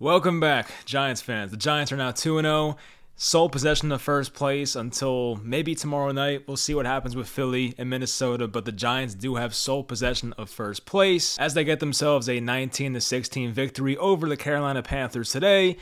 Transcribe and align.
Welcome 0.00 0.38
back, 0.38 0.70
Giants 0.84 1.20
fans. 1.20 1.50
The 1.50 1.56
Giants 1.56 1.90
are 1.90 1.96
now 1.96 2.12
2 2.12 2.40
0, 2.40 2.76
sole 3.16 3.48
possession 3.48 3.90
of 3.90 4.00
first 4.00 4.32
place 4.32 4.76
until 4.76 5.40
maybe 5.42 5.74
tomorrow 5.74 6.12
night. 6.12 6.46
We'll 6.46 6.56
see 6.56 6.72
what 6.72 6.86
happens 6.86 7.16
with 7.16 7.28
Philly 7.28 7.74
and 7.78 7.90
Minnesota, 7.90 8.46
but 8.46 8.64
the 8.64 8.70
Giants 8.70 9.14
do 9.14 9.34
have 9.34 9.56
sole 9.56 9.82
possession 9.82 10.34
of 10.34 10.50
first 10.50 10.86
place 10.86 11.36
as 11.38 11.54
they 11.54 11.64
get 11.64 11.80
themselves 11.80 12.28
a 12.28 12.38
19 12.38 13.00
16 13.00 13.52
victory 13.52 13.96
over 13.96 14.28
the 14.28 14.36
Carolina 14.36 14.84
Panthers 14.84 15.32
today. 15.32 15.76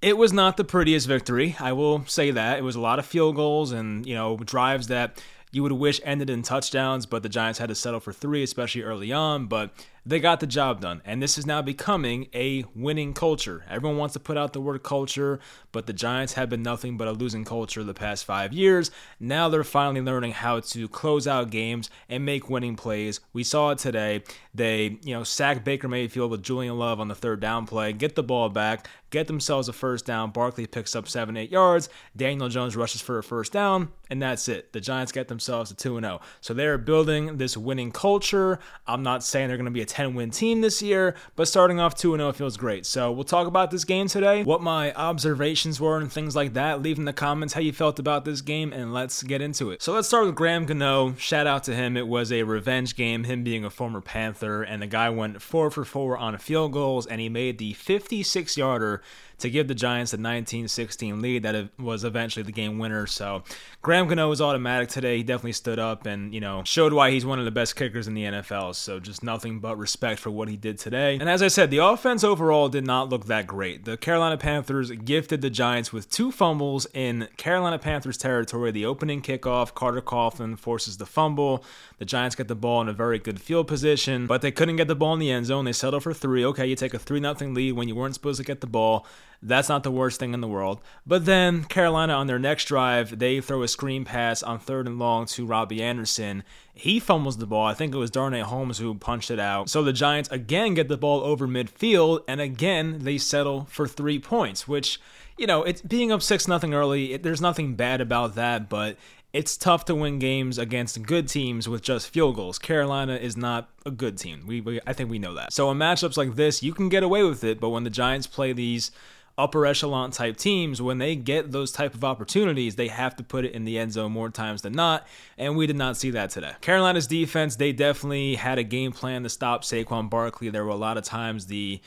It 0.00 0.16
was 0.16 0.32
not 0.32 0.56
the 0.56 0.64
prettiest 0.64 1.06
victory, 1.06 1.54
I 1.60 1.72
will 1.72 2.06
say 2.06 2.30
that. 2.30 2.58
It 2.58 2.62
was 2.62 2.74
a 2.76 2.80
lot 2.80 2.98
of 2.98 3.04
field 3.04 3.36
goals 3.36 3.72
and, 3.72 4.06
you 4.06 4.14
know, 4.14 4.38
drives 4.38 4.86
that 4.86 5.22
you 5.50 5.62
would 5.62 5.72
wish 5.72 6.00
ended 6.04 6.30
in 6.30 6.42
touchdowns, 6.42 7.06
but 7.06 7.22
the 7.22 7.28
Giants 7.28 7.58
had 7.58 7.68
to 7.68 7.74
settle 7.74 8.00
for 8.00 8.12
three, 8.12 8.42
especially 8.42 8.82
early 8.82 9.12
on. 9.12 9.46
But 9.46 9.72
they 10.08 10.18
got 10.18 10.40
the 10.40 10.46
job 10.46 10.80
done. 10.80 11.02
And 11.04 11.22
this 11.22 11.36
is 11.36 11.44
now 11.44 11.60
becoming 11.60 12.28
a 12.34 12.64
winning 12.74 13.12
culture. 13.12 13.64
Everyone 13.68 13.98
wants 13.98 14.14
to 14.14 14.20
put 14.20 14.38
out 14.38 14.54
the 14.54 14.60
word 14.60 14.82
culture, 14.82 15.38
but 15.70 15.86
the 15.86 15.92
Giants 15.92 16.32
have 16.32 16.48
been 16.48 16.62
nothing 16.62 16.96
but 16.96 17.08
a 17.08 17.12
losing 17.12 17.44
culture 17.44 17.84
the 17.84 17.92
past 17.92 18.24
five 18.24 18.54
years. 18.54 18.90
Now 19.20 19.50
they're 19.50 19.64
finally 19.64 20.00
learning 20.00 20.32
how 20.32 20.60
to 20.60 20.88
close 20.88 21.26
out 21.26 21.50
games 21.50 21.90
and 22.08 22.24
make 22.24 22.48
winning 22.48 22.74
plays. 22.74 23.20
We 23.34 23.44
saw 23.44 23.72
it 23.72 23.78
today. 23.78 24.22
They, 24.58 24.98
you 25.02 25.14
know, 25.14 25.24
sack 25.24 25.64
Baker 25.64 25.88
Mayfield 25.88 26.30
with 26.30 26.42
Julian 26.42 26.78
Love 26.78 27.00
on 27.00 27.08
the 27.08 27.14
third 27.14 27.40
down 27.40 27.66
play, 27.66 27.92
get 27.92 28.16
the 28.16 28.22
ball 28.22 28.48
back, 28.48 28.88
get 29.10 29.26
themselves 29.26 29.68
a 29.68 29.72
first 29.72 30.04
down. 30.04 30.30
Barkley 30.30 30.66
picks 30.66 30.94
up 30.94 31.08
seven, 31.08 31.36
eight 31.36 31.50
yards. 31.50 31.88
Daniel 32.16 32.48
Jones 32.48 32.76
rushes 32.76 33.00
for 33.00 33.18
a 33.18 33.22
first 33.22 33.52
down, 33.52 33.90
and 34.10 34.20
that's 34.20 34.48
it. 34.48 34.72
The 34.72 34.80
Giants 34.80 35.12
get 35.12 35.28
themselves 35.28 35.70
a 35.70 35.74
2 35.74 36.00
0. 36.00 36.20
So 36.40 36.54
they're 36.54 36.78
building 36.78 37.38
this 37.38 37.56
winning 37.56 37.92
culture. 37.92 38.58
I'm 38.86 39.02
not 39.02 39.22
saying 39.24 39.48
they're 39.48 39.56
going 39.56 39.66
to 39.66 39.70
be 39.70 39.82
a 39.82 39.86
10 39.86 40.14
win 40.14 40.30
team 40.30 40.60
this 40.60 40.82
year, 40.82 41.14
but 41.36 41.48
starting 41.48 41.80
off 41.80 41.94
2 41.94 42.16
0 42.16 42.32
feels 42.32 42.56
great. 42.56 42.86
So 42.86 43.12
we'll 43.12 43.24
talk 43.24 43.46
about 43.46 43.70
this 43.70 43.84
game 43.84 44.08
today, 44.08 44.42
what 44.42 44.62
my 44.62 44.92
observations 44.94 45.80
were, 45.80 45.98
and 45.98 46.12
things 46.12 46.36
like 46.36 46.54
that. 46.54 46.82
Leave 46.82 46.98
in 46.98 47.04
the 47.04 47.12
comments 47.12 47.54
how 47.54 47.60
you 47.60 47.72
felt 47.72 47.98
about 47.98 48.24
this 48.24 48.40
game, 48.40 48.72
and 48.72 48.92
let's 48.92 49.22
get 49.22 49.40
into 49.40 49.70
it. 49.70 49.82
So 49.82 49.92
let's 49.92 50.08
start 50.08 50.26
with 50.26 50.34
Graham 50.34 50.66
Gano. 50.66 51.14
Shout 51.14 51.46
out 51.46 51.64
to 51.64 51.74
him. 51.74 51.96
It 51.96 52.08
was 52.08 52.32
a 52.32 52.42
revenge 52.42 52.96
game, 52.96 53.24
him 53.24 53.44
being 53.44 53.64
a 53.64 53.70
former 53.70 54.00
Panther, 54.00 54.47
and 54.62 54.82
the 54.82 54.86
guy 54.86 55.10
went 55.10 55.42
4 55.42 55.70
for 55.70 55.84
4 55.84 56.16
on 56.16 56.36
field 56.38 56.72
goals, 56.72 57.06
and 57.06 57.20
he 57.20 57.28
made 57.28 57.58
the 57.58 57.72
56 57.74 58.56
yarder 58.56 59.02
to 59.38 59.50
give 59.50 59.68
the 59.68 59.74
Giants 59.74 60.12
a 60.12 60.18
19-16 60.18 61.20
lead 61.20 61.42
that 61.44 61.68
was 61.78 62.04
eventually 62.04 62.42
the 62.42 62.52
game 62.52 62.78
winner. 62.78 63.06
So 63.06 63.42
Graham 63.82 64.08
Gano 64.08 64.28
was 64.28 64.40
automatic 64.40 64.88
today. 64.88 65.18
He 65.18 65.22
definitely 65.22 65.52
stood 65.52 65.78
up 65.78 66.06
and 66.06 66.34
you 66.34 66.40
know 66.40 66.62
showed 66.64 66.92
why 66.92 67.10
he's 67.10 67.24
one 67.24 67.38
of 67.38 67.44
the 67.44 67.50
best 67.50 67.76
kickers 67.76 68.08
in 68.08 68.14
the 68.14 68.24
NFL. 68.24 68.74
So 68.74 68.98
just 69.00 69.22
nothing 69.22 69.60
but 69.60 69.78
respect 69.78 70.20
for 70.20 70.30
what 70.30 70.48
he 70.48 70.56
did 70.56 70.78
today. 70.78 71.16
And 71.20 71.28
as 71.28 71.42
I 71.42 71.48
said, 71.48 71.70
the 71.70 71.78
offense 71.78 72.24
overall 72.24 72.68
did 72.68 72.86
not 72.86 73.08
look 73.08 73.26
that 73.26 73.46
great. 73.46 73.84
The 73.84 73.96
Carolina 73.96 74.36
Panthers 74.36 74.90
gifted 74.90 75.40
the 75.40 75.50
Giants 75.50 75.92
with 75.92 76.10
two 76.10 76.32
fumbles 76.32 76.86
in 76.92 77.28
Carolina 77.36 77.78
Panthers 77.78 78.18
territory. 78.18 78.70
The 78.70 78.86
opening 78.86 79.22
kickoff, 79.22 79.74
Carter 79.74 80.02
Coughlin 80.02 80.58
forces 80.58 80.96
the 80.96 81.06
fumble. 81.06 81.64
The 81.98 82.04
Giants 82.04 82.36
get 82.36 82.48
the 82.48 82.54
ball 82.54 82.80
in 82.80 82.88
a 82.88 82.92
very 82.92 83.18
good 83.18 83.40
field 83.40 83.66
position, 83.68 84.26
but 84.26 84.42
they 84.42 84.50
couldn't 84.50 84.76
get 84.76 84.88
the 84.88 84.94
ball 84.94 85.14
in 85.14 85.20
the 85.20 85.30
end 85.30 85.46
zone. 85.46 85.64
They 85.64 85.72
settle 85.72 86.00
for 86.00 86.14
three. 86.14 86.44
Okay, 86.44 86.66
you 86.66 86.76
take 86.76 86.94
a 86.94 86.98
3 86.98 87.20
0 87.20 87.34
lead 87.52 87.72
when 87.72 87.88
you 87.88 87.94
weren't 87.94 88.14
supposed 88.14 88.38
to 88.38 88.44
get 88.44 88.60
the 88.60 88.66
ball. 88.66 89.06
That's 89.40 89.68
not 89.68 89.84
the 89.84 89.92
worst 89.92 90.18
thing 90.18 90.34
in 90.34 90.40
the 90.40 90.48
world. 90.48 90.80
But 91.06 91.24
then 91.24 91.62
Carolina 91.64 92.14
on 92.14 92.26
their 92.26 92.40
next 92.40 92.64
drive, 92.64 93.18
they 93.18 93.40
throw 93.40 93.62
a 93.62 93.68
screen 93.68 94.04
pass 94.04 94.42
on 94.42 94.58
third 94.58 94.86
and 94.86 94.98
long 94.98 95.26
to 95.26 95.46
Robbie 95.46 95.82
Anderson. 95.82 96.42
He 96.74 96.98
fumbles 96.98 97.36
the 97.36 97.46
ball. 97.46 97.66
I 97.66 97.74
think 97.74 97.94
it 97.94 97.98
was 97.98 98.10
Darnay 98.10 98.40
Holmes 98.40 98.78
who 98.78 98.94
punched 98.94 99.30
it 99.30 99.38
out. 99.38 99.68
So 99.68 99.82
the 99.82 99.92
Giants 99.92 100.28
again 100.30 100.74
get 100.74 100.88
the 100.88 100.96
ball 100.96 101.20
over 101.20 101.46
midfield, 101.46 102.24
and 102.26 102.40
again 102.40 102.98
they 103.00 103.18
settle 103.18 103.66
for 103.70 103.86
three 103.86 104.18
points, 104.18 104.66
which, 104.66 105.00
you 105.36 105.46
know, 105.46 105.62
it's 105.62 105.82
being 105.82 106.10
up 106.10 106.22
six 106.22 106.48
nothing 106.48 106.74
early. 106.74 107.12
It, 107.12 107.22
there's 107.22 107.40
nothing 107.40 107.76
bad 107.76 108.00
about 108.00 108.34
that, 108.34 108.68
but 108.68 108.96
it's 109.32 109.56
tough 109.56 109.84
to 109.84 109.94
win 109.94 110.18
games 110.18 110.58
against 110.58 111.02
good 111.02 111.28
teams 111.28 111.68
with 111.68 111.82
just 111.82 112.08
field 112.08 112.34
goals. 112.34 112.58
Carolina 112.58 113.14
is 113.16 113.36
not 113.36 113.68
a 113.84 113.90
good 113.90 114.16
team. 114.18 114.44
We, 114.46 114.60
we, 114.60 114.80
I 114.86 114.94
think 114.94 115.10
we 115.10 115.18
know 115.18 115.34
that. 115.34 115.52
So 115.52 115.70
in 115.70 115.78
matchups 115.78 116.16
like 116.16 116.34
this, 116.34 116.62
you 116.62 116.72
can 116.72 116.88
get 116.88 117.02
away 117.02 117.22
with 117.22 117.44
it, 117.44 117.60
but 117.60 117.68
when 117.68 117.84
the 117.84 117.90
Giants 117.90 118.26
play 118.26 118.52
these 118.52 118.90
upper 119.38 119.64
echelon 119.64 120.10
type 120.10 120.36
teams, 120.36 120.82
when 120.82 120.98
they 120.98 121.16
get 121.16 121.52
those 121.52 121.72
type 121.72 121.94
of 121.94 122.04
opportunities, 122.04 122.76
they 122.76 122.88
have 122.88 123.16
to 123.16 123.22
put 123.22 123.44
it 123.44 123.52
in 123.52 123.64
the 123.64 123.78
end 123.78 123.92
zone 123.92 124.12
more 124.12 124.28
times 124.28 124.62
than 124.62 124.72
not, 124.72 125.06
and 125.38 125.56
we 125.56 125.66
did 125.66 125.76
not 125.76 125.96
see 125.96 126.10
that 126.10 126.30
today. 126.30 126.52
Carolina's 126.60 127.06
defense, 127.06 127.56
they 127.56 127.72
definitely 127.72 128.34
had 128.34 128.58
a 128.58 128.64
game 128.64 128.92
plan 128.92 129.22
to 129.22 129.28
stop 129.28 129.62
Saquon 129.62 130.10
Barkley. 130.10 130.50
There 130.50 130.64
were 130.64 130.70
a 130.70 130.76
lot 130.76 130.98
of 130.98 131.04
times 131.04 131.46
the 131.46 131.80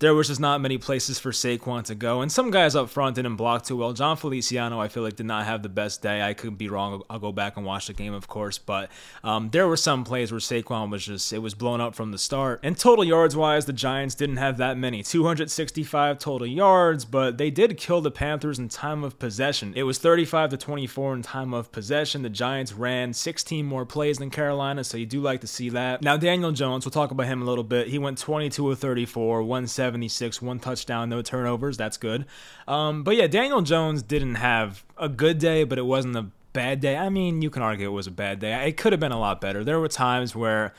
there 0.00 0.14
was 0.14 0.28
just 0.28 0.40
not 0.40 0.60
many 0.60 0.78
places 0.78 1.18
for 1.18 1.32
Saquon 1.32 1.82
to 1.84 1.94
go. 1.94 2.20
And 2.20 2.30
some 2.30 2.52
guys 2.52 2.76
up 2.76 2.88
front 2.88 3.16
didn't 3.16 3.34
block 3.34 3.64
too 3.64 3.76
well. 3.76 3.92
Jon 3.92 4.16
Feliciano, 4.16 4.80
I 4.80 4.86
feel 4.86 5.02
like, 5.02 5.16
did 5.16 5.26
not 5.26 5.44
have 5.44 5.62
the 5.62 5.68
best 5.68 6.02
day. 6.02 6.22
I 6.22 6.34
could 6.34 6.56
be 6.56 6.68
wrong. 6.68 7.02
I'll 7.10 7.18
go 7.18 7.32
back 7.32 7.56
and 7.56 7.66
watch 7.66 7.88
the 7.88 7.94
game, 7.94 8.14
of 8.14 8.28
course. 8.28 8.58
But 8.58 8.90
um, 9.24 9.50
there 9.50 9.66
were 9.66 9.76
some 9.76 10.04
plays 10.04 10.30
where 10.30 10.40
Saquon 10.40 10.90
was 10.90 11.04
just, 11.04 11.32
it 11.32 11.38
was 11.38 11.54
blown 11.54 11.80
up 11.80 11.96
from 11.96 12.12
the 12.12 12.18
start. 12.18 12.60
And 12.62 12.78
total 12.78 13.04
yards 13.04 13.34
wise, 13.34 13.66
the 13.66 13.72
Giants 13.72 14.14
didn't 14.14 14.36
have 14.36 14.56
that 14.58 14.78
many 14.78 15.02
265 15.02 16.18
total 16.20 16.46
yards, 16.46 17.04
but 17.04 17.36
they 17.36 17.50
did 17.50 17.76
kill 17.76 18.00
the 18.00 18.12
Panthers 18.12 18.60
in 18.60 18.68
time 18.68 19.02
of 19.02 19.18
possession. 19.18 19.72
It 19.74 19.82
was 19.82 19.98
35 19.98 20.50
to 20.50 20.56
24 20.56 21.14
in 21.14 21.22
time 21.22 21.52
of 21.52 21.72
possession. 21.72 22.22
The 22.22 22.30
Giants 22.30 22.72
ran 22.72 23.12
16 23.12 23.66
more 23.66 23.84
plays 23.84 24.18
than 24.18 24.30
Carolina, 24.30 24.84
so 24.84 24.96
you 24.96 25.06
do 25.06 25.20
like 25.20 25.40
to 25.40 25.48
see 25.48 25.70
that. 25.70 26.02
Now, 26.02 26.16
Daniel 26.16 26.52
Jones, 26.52 26.84
we'll 26.84 26.92
talk 26.92 27.10
about 27.10 27.26
him 27.26 27.42
a 27.42 27.44
little 27.44 27.64
bit. 27.64 27.88
He 27.88 27.98
went 27.98 28.18
22 28.18 28.70
of 28.70 28.78
34, 28.78 29.42
170. 29.42 29.87
76, 29.88 30.42
one 30.42 30.58
touchdown, 30.58 31.08
no 31.08 31.22
turnovers. 31.22 31.78
That's 31.78 31.96
good. 31.96 32.26
Um, 32.66 33.04
but 33.04 33.16
yeah, 33.16 33.26
Daniel 33.26 33.62
Jones 33.62 34.02
didn't 34.02 34.34
have 34.34 34.84
a 34.98 35.08
good 35.08 35.38
day, 35.38 35.64
but 35.64 35.78
it 35.78 35.86
wasn't 35.86 36.14
a 36.14 36.26
bad 36.52 36.80
day. 36.80 36.94
I 36.94 37.08
mean, 37.08 37.40
you 37.40 37.48
can 37.48 37.62
argue 37.62 37.86
it 37.86 37.92
was 37.92 38.06
a 38.06 38.10
bad 38.10 38.38
day. 38.38 38.68
It 38.68 38.76
could 38.76 38.92
have 38.92 39.00
been 39.00 39.12
a 39.12 39.18
lot 39.18 39.40
better. 39.40 39.64
There 39.64 39.80
were 39.80 39.88
times 39.88 40.36
where. 40.36 40.74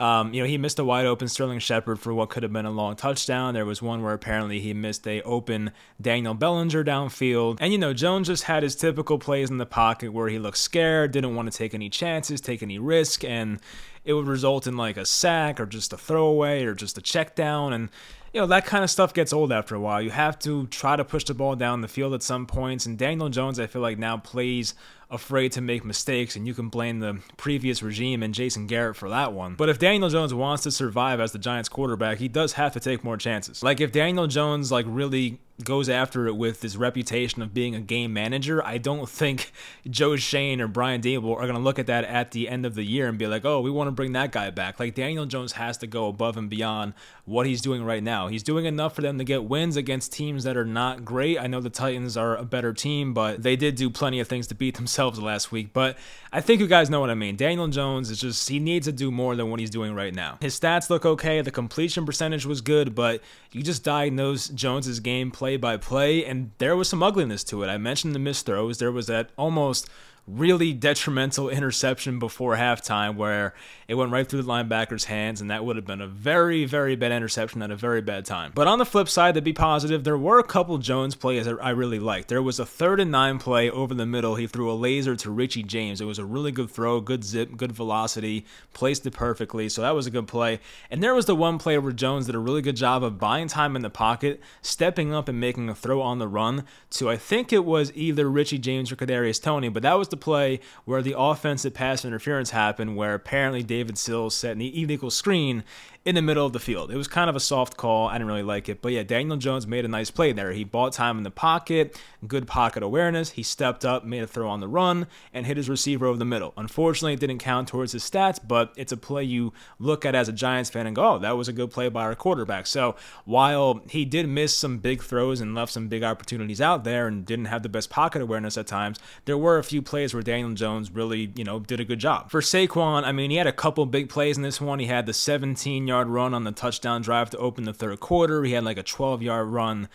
Um, 0.00 0.32
you 0.32 0.40
know, 0.40 0.48
he 0.48 0.56
missed 0.56 0.78
a 0.78 0.84
wide 0.84 1.04
open 1.04 1.28
Sterling 1.28 1.58
Shepard 1.58 2.00
for 2.00 2.14
what 2.14 2.30
could 2.30 2.42
have 2.42 2.54
been 2.54 2.64
a 2.64 2.70
long 2.70 2.96
touchdown. 2.96 3.52
There 3.52 3.66
was 3.66 3.82
one 3.82 4.02
where 4.02 4.14
apparently 4.14 4.58
he 4.58 4.72
missed 4.72 5.06
a 5.06 5.20
open 5.24 5.72
Daniel 6.00 6.32
Bellinger 6.32 6.82
downfield. 6.82 7.58
And, 7.60 7.70
you 7.70 7.78
know, 7.78 7.92
Jones 7.92 8.28
just 8.28 8.44
had 8.44 8.62
his 8.62 8.74
typical 8.74 9.18
plays 9.18 9.50
in 9.50 9.58
the 9.58 9.66
pocket 9.66 10.14
where 10.14 10.30
he 10.30 10.38
looked 10.38 10.56
scared, 10.56 11.10
didn't 11.12 11.34
want 11.36 11.52
to 11.52 11.58
take 11.58 11.74
any 11.74 11.90
chances, 11.90 12.40
take 12.40 12.62
any 12.62 12.78
risk, 12.78 13.24
and 13.24 13.60
it 14.02 14.14
would 14.14 14.26
result 14.26 14.66
in 14.66 14.74
like 14.74 14.96
a 14.96 15.04
sack 15.04 15.60
or 15.60 15.66
just 15.66 15.92
a 15.92 15.98
throwaway 15.98 16.64
or 16.64 16.72
just 16.74 16.96
a 16.96 17.02
check 17.02 17.34
down. 17.34 17.74
And 17.74 17.90
you 18.32 18.40
know, 18.40 18.46
that 18.46 18.64
kind 18.64 18.84
of 18.84 18.90
stuff 18.90 19.12
gets 19.12 19.32
old 19.32 19.52
after 19.52 19.74
a 19.74 19.80
while. 19.80 20.00
You 20.00 20.10
have 20.10 20.38
to 20.40 20.66
try 20.68 20.96
to 20.96 21.04
push 21.04 21.24
the 21.24 21.34
ball 21.34 21.56
down 21.56 21.80
the 21.80 21.88
field 21.88 22.14
at 22.14 22.22
some 22.22 22.46
points. 22.46 22.86
And 22.86 22.96
Daniel 22.96 23.28
Jones, 23.28 23.58
I 23.58 23.66
feel 23.66 23.82
like 23.82 23.98
now 23.98 24.18
plays 24.18 24.74
afraid 25.10 25.50
to 25.50 25.60
make 25.60 25.84
mistakes, 25.84 26.36
and 26.36 26.46
you 26.46 26.54
can 26.54 26.68
blame 26.68 27.00
the 27.00 27.18
previous 27.36 27.82
regime 27.82 28.22
and 28.22 28.32
Jason 28.32 28.68
Garrett 28.68 28.94
for 28.94 29.08
that 29.08 29.32
one. 29.32 29.54
But 29.54 29.68
if 29.68 29.80
Daniel 29.80 30.08
Jones 30.08 30.32
wants 30.32 30.62
to 30.62 30.70
survive 30.70 31.18
as 31.18 31.32
the 31.32 31.38
Giants 31.38 31.68
quarterback, 31.68 32.18
he 32.18 32.28
does 32.28 32.52
have 32.52 32.72
to 32.74 32.80
take 32.80 33.02
more 33.02 33.16
chances. 33.16 33.62
Like 33.64 33.80
if 33.80 33.90
Daniel 33.90 34.28
Jones 34.28 34.70
like 34.70 34.86
really 34.88 35.40
goes 35.64 35.88
after 35.88 36.26
it 36.26 36.36
with 36.36 36.62
his 36.62 36.76
reputation 36.76 37.42
of 37.42 37.54
being 37.54 37.74
a 37.74 37.80
game 37.80 38.12
manager, 38.12 38.64
I 38.64 38.78
don't 38.78 39.08
think 39.08 39.52
Joe 39.88 40.16
Schoen 40.16 40.60
or 40.60 40.68
Brian 40.68 41.00
Daboll 41.00 41.36
are 41.36 41.46
going 41.46 41.54
to 41.54 41.60
look 41.60 41.78
at 41.78 41.86
that 41.86 42.04
at 42.04 42.30
the 42.32 42.48
end 42.48 42.66
of 42.66 42.74
the 42.74 42.84
year 42.84 43.08
and 43.08 43.18
be 43.18 43.26
like, 43.26 43.44
oh, 43.44 43.60
we 43.60 43.70
want 43.70 43.88
to 43.88 43.92
bring 43.92 44.12
that 44.12 44.32
guy 44.32 44.50
back. 44.50 44.80
Like 44.80 44.94
Daniel 44.94 45.26
Jones 45.26 45.52
has 45.52 45.76
to 45.78 45.86
go 45.86 46.08
above 46.08 46.36
and 46.36 46.48
beyond 46.50 46.94
what 47.24 47.46
he's 47.46 47.60
doing 47.60 47.84
right 47.84 48.02
now. 48.02 48.28
He's 48.28 48.42
doing 48.42 48.64
enough 48.64 48.94
for 48.94 49.02
them 49.02 49.18
to 49.18 49.24
get 49.24 49.44
wins 49.44 49.76
against 49.76 50.12
teams 50.12 50.44
that 50.44 50.56
are 50.56 50.64
not 50.64 51.04
great. 51.04 51.38
I 51.38 51.46
know 51.46 51.60
the 51.60 51.70
Titans 51.70 52.16
are 52.16 52.36
a 52.36 52.44
better 52.44 52.72
team, 52.72 53.14
but 53.14 53.42
they 53.42 53.56
did 53.56 53.76
do 53.76 53.90
plenty 53.90 54.20
of 54.20 54.28
things 54.28 54.46
to 54.48 54.54
beat 54.54 54.76
themselves 54.76 55.18
last 55.20 55.52
week, 55.52 55.72
but 55.72 55.96
I 56.32 56.40
think 56.40 56.60
you 56.60 56.66
guys 56.66 56.90
know 56.90 57.00
what 57.00 57.10
I 57.10 57.14
mean. 57.14 57.36
Daniel 57.36 57.66
Jones 57.68 58.10
is 58.10 58.20
just, 58.20 58.48
he 58.48 58.60
needs 58.60 58.86
to 58.86 58.92
do 58.92 59.10
more 59.10 59.34
than 59.34 59.50
what 59.50 59.58
he's 59.58 59.70
doing 59.70 59.94
right 59.94 60.14
now. 60.14 60.38
His 60.40 60.58
stats 60.58 60.88
look 60.88 61.04
okay, 61.04 61.40
the 61.40 61.50
completion 61.50 62.06
percentage 62.06 62.46
was 62.46 62.60
good, 62.60 62.94
but 62.94 63.20
you 63.52 63.62
just 63.62 63.82
diagnose 63.82 64.48
Jones's 64.48 65.00
game 65.00 65.30
play 65.50 65.56
by 65.56 65.76
play, 65.76 66.24
and 66.24 66.52
there 66.58 66.76
was 66.76 66.88
some 66.88 67.02
ugliness 67.02 67.42
to 67.42 67.64
it. 67.64 67.68
I 67.68 67.76
mentioned 67.76 68.14
the 68.14 68.20
missed 68.20 68.46
throws. 68.46 68.78
There 68.78 68.92
was 68.92 69.08
that 69.08 69.30
almost 69.36 69.88
really 70.38 70.72
detrimental 70.72 71.48
interception 71.48 72.18
before 72.18 72.56
halftime 72.56 73.16
where 73.16 73.54
it 73.88 73.94
went 73.94 74.12
right 74.12 74.28
through 74.28 74.42
the 74.42 74.48
linebacker's 74.48 75.04
hands, 75.04 75.40
and 75.40 75.50
that 75.50 75.64
would 75.64 75.76
have 75.76 75.84
been 75.84 76.00
a 76.00 76.06
very, 76.06 76.64
very 76.64 76.94
bad 76.94 77.12
interception 77.12 77.60
at 77.62 77.70
a 77.70 77.76
very 77.76 78.00
bad 78.00 78.24
time. 78.24 78.52
But 78.54 78.68
on 78.68 78.78
the 78.78 78.86
flip 78.86 79.08
side, 79.08 79.34
to 79.34 79.42
be 79.42 79.52
positive, 79.52 80.04
there 80.04 80.16
were 80.16 80.38
a 80.38 80.44
couple 80.44 80.78
Jones 80.78 81.14
plays 81.14 81.46
that 81.46 81.58
I 81.60 81.70
really 81.70 81.98
liked. 81.98 82.28
There 82.28 82.42
was 82.42 82.60
a 82.60 82.66
third 82.66 83.00
and 83.00 83.10
nine 83.10 83.38
play 83.38 83.68
over 83.68 83.92
the 83.92 84.06
middle. 84.06 84.36
He 84.36 84.46
threw 84.46 84.70
a 84.70 84.74
laser 84.74 85.16
to 85.16 85.30
Richie 85.30 85.64
James. 85.64 86.00
It 86.00 86.04
was 86.04 86.18
a 86.18 86.24
really 86.24 86.52
good 86.52 86.70
throw, 86.70 87.00
good 87.00 87.24
zip, 87.24 87.56
good 87.56 87.72
velocity, 87.72 88.46
placed 88.72 89.06
it 89.06 89.12
perfectly. 89.12 89.68
So 89.68 89.82
that 89.82 89.94
was 89.94 90.06
a 90.06 90.10
good 90.10 90.28
play. 90.28 90.60
And 90.90 91.02
there 91.02 91.14
was 91.14 91.26
the 91.26 91.34
one 91.34 91.58
play 91.58 91.76
where 91.78 91.92
Jones 91.92 92.26
did 92.26 92.34
a 92.34 92.38
really 92.38 92.62
good 92.62 92.76
job 92.76 93.02
of 93.02 93.18
buying 93.18 93.48
time 93.48 93.74
in 93.74 93.82
the 93.82 93.90
pocket, 93.90 94.40
stepping 94.62 95.12
up 95.12 95.28
and 95.28 95.40
making 95.40 95.68
a 95.68 95.74
throw 95.74 96.00
on 96.00 96.18
the 96.18 96.28
run 96.28 96.64
to 96.90 97.10
I 97.10 97.16
think 97.16 97.52
it 97.52 97.64
was 97.64 97.92
either 97.94 98.30
Richie 98.30 98.58
James 98.58 98.92
or 98.92 98.96
Kadarius 98.96 99.42
Toney, 99.42 99.68
but 99.68 99.82
that 99.82 99.94
was 99.94 100.08
the 100.08 100.16
play 100.20 100.60
where 100.84 101.02
the 101.02 101.18
offensive 101.18 101.74
pass 101.74 102.04
interference 102.04 102.50
happened, 102.50 102.96
where 102.96 103.14
apparently 103.14 103.62
David 103.62 103.98
Sills 103.98 104.36
set 104.36 104.56
an 104.56 104.62
illegal 104.62 105.10
screen 105.10 105.64
in 106.02 106.14
the 106.14 106.22
middle 106.22 106.46
of 106.46 106.54
the 106.54 106.58
field. 106.58 106.90
It 106.90 106.96
was 106.96 107.08
kind 107.08 107.28
of 107.28 107.36
a 107.36 107.40
soft 107.40 107.76
call. 107.76 108.08
I 108.08 108.14
didn't 108.14 108.28
really 108.28 108.42
like 108.42 108.70
it. 108.70 108.80
But 108.80 108.92
yeah, 108.92 109.02
Daniel 109.02 109.36
Jones 109.36 109.66
made 109.66 109.84
a 109.84 109.88
nice 109.88 110.10
play 110.10 110.32
there. 110.32 110.52
He 110.52 110.64
bought 110.64 110.94
time 110.94 111.18
in 111.18 111.24
the 111.24 111.30
pocket, 111.30 112.00
good 112.26 112.46
pocket 112.46 112.82
awareness. 112.82 113.30
He 113.30 113.42
stepped 113.42 113.84
up, 113.84 114.02
made 114.02 114.22
a 114.22 114.26
throw 114.26 114.48
on 114.48 114.60
the 114.60 114.68
run, 114.68 115.06
and 115.34 115.44
hit 115.44 115.58
his 115.58 115.68
receiver 115.68 116.06
over 116.06 116.18
the 116.18 116.24
middle. 116.24 116.54
Unfortunately, 116.56 117.12
it 117.12 117.20
didn't 117.20 117.38
count 117.38 117.68
towards 117.68 117.92
his 117.92 118.02
stats, 118.02 118.40
but 118.42 118.72
it's 118.76 118.92
a 118.92 118.96
play 118.96 119.24
you 119.24 119.52
look 119.78 120.06
at 120.06 120.14
as 120.14 120.26
a 120.26 120.32
Giants 120.32 120.70
fan 120.70 120.86
and 120.86 120.96
go, 120.96 121.16
oh, 121.16 121.18
that 121.18 121.36
was 121.36 121.48
a 121.48 121.52
good 121.52 121.70
play 121.70 121.90
by 121.90 122.02
our 122.04 122.14
quarterback. 122.14 122.66
So 122.66 122.96
while 123.26 123.82
he 123.90 124.06
did 124.06 124.26
miss 124.26 124.56
some 124.56 124.78
big 124.78 125.02
throws 125.02 125.42
and 125.42 125.54
left 125.54 125.72
some 125.72 125.88
big 125.88 126.02
opportunities 126.02 126.62
out 126.62 126.84
there 126.84 127.08
and 127.08 127.26
didn't 127.26 127.44
have 127.46 127.62
the 127.62 127.68
best 127.68 127.90
pocket 127.90 128.22
awareness 128.22 128.56
at 128.56 128.66
times, 128.66 128.98
there 129.26 129.36
were 129.36 129.58
a 129.58 129.64
few 129.64 129.82
plays 129.82 130.14
where 130.14 130.22
Daniel 130.22 130.54
Jones 130.54 130.90
really, 130.90 131.30
you 131.36 131.44
know, 131.44 131.60
did 131.60 131.78
a 131.78 131.84
good 131.84 131.98
job. 131.98 132.30
For 132.30 132.40
Saquon, 132.40 133.04
I 133.04 133.12
mean, 133.12 133.30
he 133.30 133.36
had 133.36 133.46
a 133.46 133.52
couple 133.52 133.84
big 133.84 134.08
plays 134.08 134.38
in 134.38 134.42
this 134.42 134.62
one. 134.62 134.78
He 134.78 134.86
had 134.86 135.04
the 135.04 135.12
17 135.12 135.89
yard 135.90 136.08
run 136.08 136.32
on 136.32 136.44
the 136.44 136.52
touchdown 136.52 137.02
drive 137.02 137.30
to 137.30 137.38
open 137.38 137.64
the 137.64 137.72
third 137.74 138.00
quarter. 138.00 138.44
He 138.44 138.52
had 138.52 138.64
like 138.64 138.78
a 138.78 138.82
12 138.82 139.22
yard 139.22 139.48
run 139.48 139.88